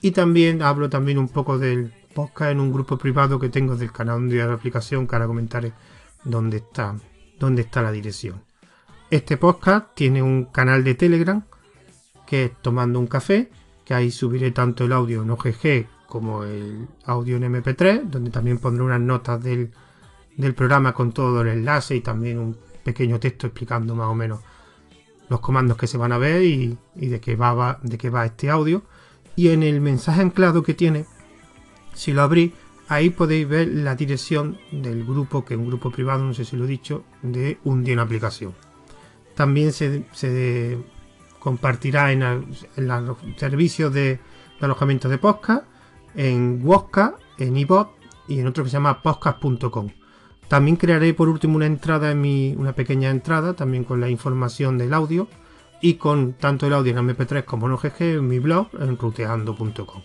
y 0.00 0.12
también 0.12 0.62
hablo 0.62 0.88
también 0.88 1.18
un 1.18 1.28
poco 1.28 1.58
del 1.58 1.92
podcast 2.12 2.52
en 2.52 2.60
un 2.60 2.72
grupo 2.72 2.96
privado 2.96 3.38
que 3.38 3.48
tengo 3.48 3.76
del 3.76 3.92
canal 3.92 4.28
de 4.28 4.36
la 4.36 4.52
aplicación, 4.52 5.06
que 5.06 5.16
ahora 5.16 5.26
comentaré 5.26 5.72
dónde 6.24 6.58
está, 6.58 6.96
dónde 7.38 7.62
está 7.62 7.82
la 7.82 7.90
dirección. 7.90 8.42
Este 9.10 9.36
podcast 9.36 9.94
tiene 9.94 10.22
un 10.22 10.46
canal 10.46 10.84
de 10.84 10.94
Telegram, 10.94 11.44
que 12.26 12.44
es 12.44 12.52
Tomando 12.62 12.98
un 12.98 13.06
Café, 13.06 13.50
que 13.84 13.94
ahí 13.94 14.10
subiré 14.10 14.52
tanto 14.52 14.84
el 14.84 14.92
audio 14.92 15.22
en 15.22 15.30
OGG 15.30 15.86
como 16.06 16.44
el 16.44 16.88
audio 17.04 17.36
en 17.36 17.44
MP3, 17.44 18.02
donde 18.04 18.30
también 18.30 18.58
pondré 18.58 18.84
unas 18.84 19.00
notas 19.00 19.42
del, 19.42 19.72
programa 20.54 20.92
con 20.92 21.12
todo 21.12 21.42
el 21.42 21.48
enlace 21.48 21.96
y 21.96 22.00
también 22.00 22.38
un 22.38 22.56
pequeño 22.84 23.20
texto 23.20 23.46
explicando 23.46 23.94
más 23.94 24.08
o 24.08 24.14
menos 24.14 24.40
los 25.28 25.40
comandos 25.40 25.76
que 25.76 25.86
se 25.86 25.98
van 25.98 26.12
a 26.12 26.18
ver 26.18 26.42
y, 26.42 26.78
de, 26.94 27.20
qué 27.20 27.36
va, 27.36 27.78
de 27.82 27.98
qué 27.98 28.10
va 28.10 28.26
este 28.26 28.50
audio. 28.50 28.82
Y 29.36 29.48
en 29.48 29.62
el 29.62 29.80
mensaje 29.80 30.20
anclado 30.20 30.62
que 30.62 30.74
tiene, 30.74 31.06
si 31.94 32.12
lo 32.12 32.22
abrí, 32.22 32.52
ahí 32.88 33.10
podéis 33.10 33.48
ver 33.48 33.68
la 33.68 33.94
dirección 33.94 34.58
del 34.70 35.04
grupo, 35.04 35.44
que 35.44 35.54
es 35.54 35.60
un 35.60 35.66
grupo 35.66 35.90
privado, 35.90 36.24
no 36.24 36.34
sé 36.34 36.44
si 36.44 36.56
lo 36.56 36.64
he 36.64 36.68
dicho, 36.68 37.04
de 37.22 37.58
un 37.64 37.84
día 37.84 37.94
en 37.94 38.00
aplicación. 38.00 38.54
También 39.34 39.72
se, 39.72 40.78
compartirá 41.38 42.12
en, 42.12 42.20
los 42.76 43.16
servicios 43.36 43.92
de, 43.92 44.20
alojamiento 44.60 45.08
de 45.08 45.18
podcast 45.18 45.64
en 46.14 46.60
Wosca, 46.62 47.16
en 47.38 47.56
iBot 47.56 47.90
y 48.28 48.38
en 48.38 48.46
otro 48.46 48.62
que 48.62 48.70
se 48.70 48.74
llama 48.74 49.02
podcast.com. 49.02 49.88
También 50.48 50.76
crearé 50.76 51.14
por 51.14 51.28
último 51.28 51.56
una 51.56 51.66
entrada 51.66 52.10
en 52.10 52.20
mi, 52.20 52.54
una 52.56 52.74
pequeña 52.74 53.10
entrada, 53.10 53.54
también 53.54 53.84
con 53.84 54.00
la 54.00 54.10
información 54.10 54.76
del 54.76 54.92
audio 54.92 55.28
y 55.80 55.94
con 55.94 56.34
tanto 56.34 56.66
el 56.66 56.74
audio 56.74 56.96
en 56.96 57.08
MP3 57.08 57.44
como 57.44 57.66
en 57.66 57.72
OGG 57.72 58.02
en 58.02 58.28
mi 58.28 58.38
blog 58.38 58.68
en 58.78 58.96
ruteando.com. 58.96 60.02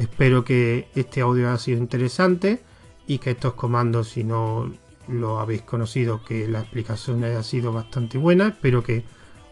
Espero 0.00 0.44
que 0.44 0.88
este 0.94 1.20
audio 1.20 1.48
haya 1.48 1.58
sido 1.58 1.76
interesante 1.76 2.62
y 3.06 3.18
que 3.18 3.32
estos 3.32 3.52
comandos, 3.52 4.08
si 4.08 4.24
no 4.24 4.72
lo 5.08 5.40
habéis 5.40 5.60
conocido, 5.60 6.24
que 6.24 6.48
la 6.48 6.60
explicación 6.60 7.22
haya 7.22 7.42
sido 7.42 7.70
bastante 7.70 8.16
buena. 8.16 8.48
Espero 8.48 8.82
que 8.82 9.04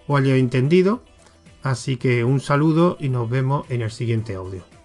os 0.06 0.18
haya 0.18 0.36
entendido. 0.36 1.02
Así 1.62 1.98
que 1.98 2.24
un 2.24 2.40
saludo 2.40 2.96
y 2.98 3.10
nos 3.10 3.28
vemos 3.28 3.66
en 3.68 3.82
el 3.82 3.90
siguiente 3.90 4.36
audio. 4.36 4.77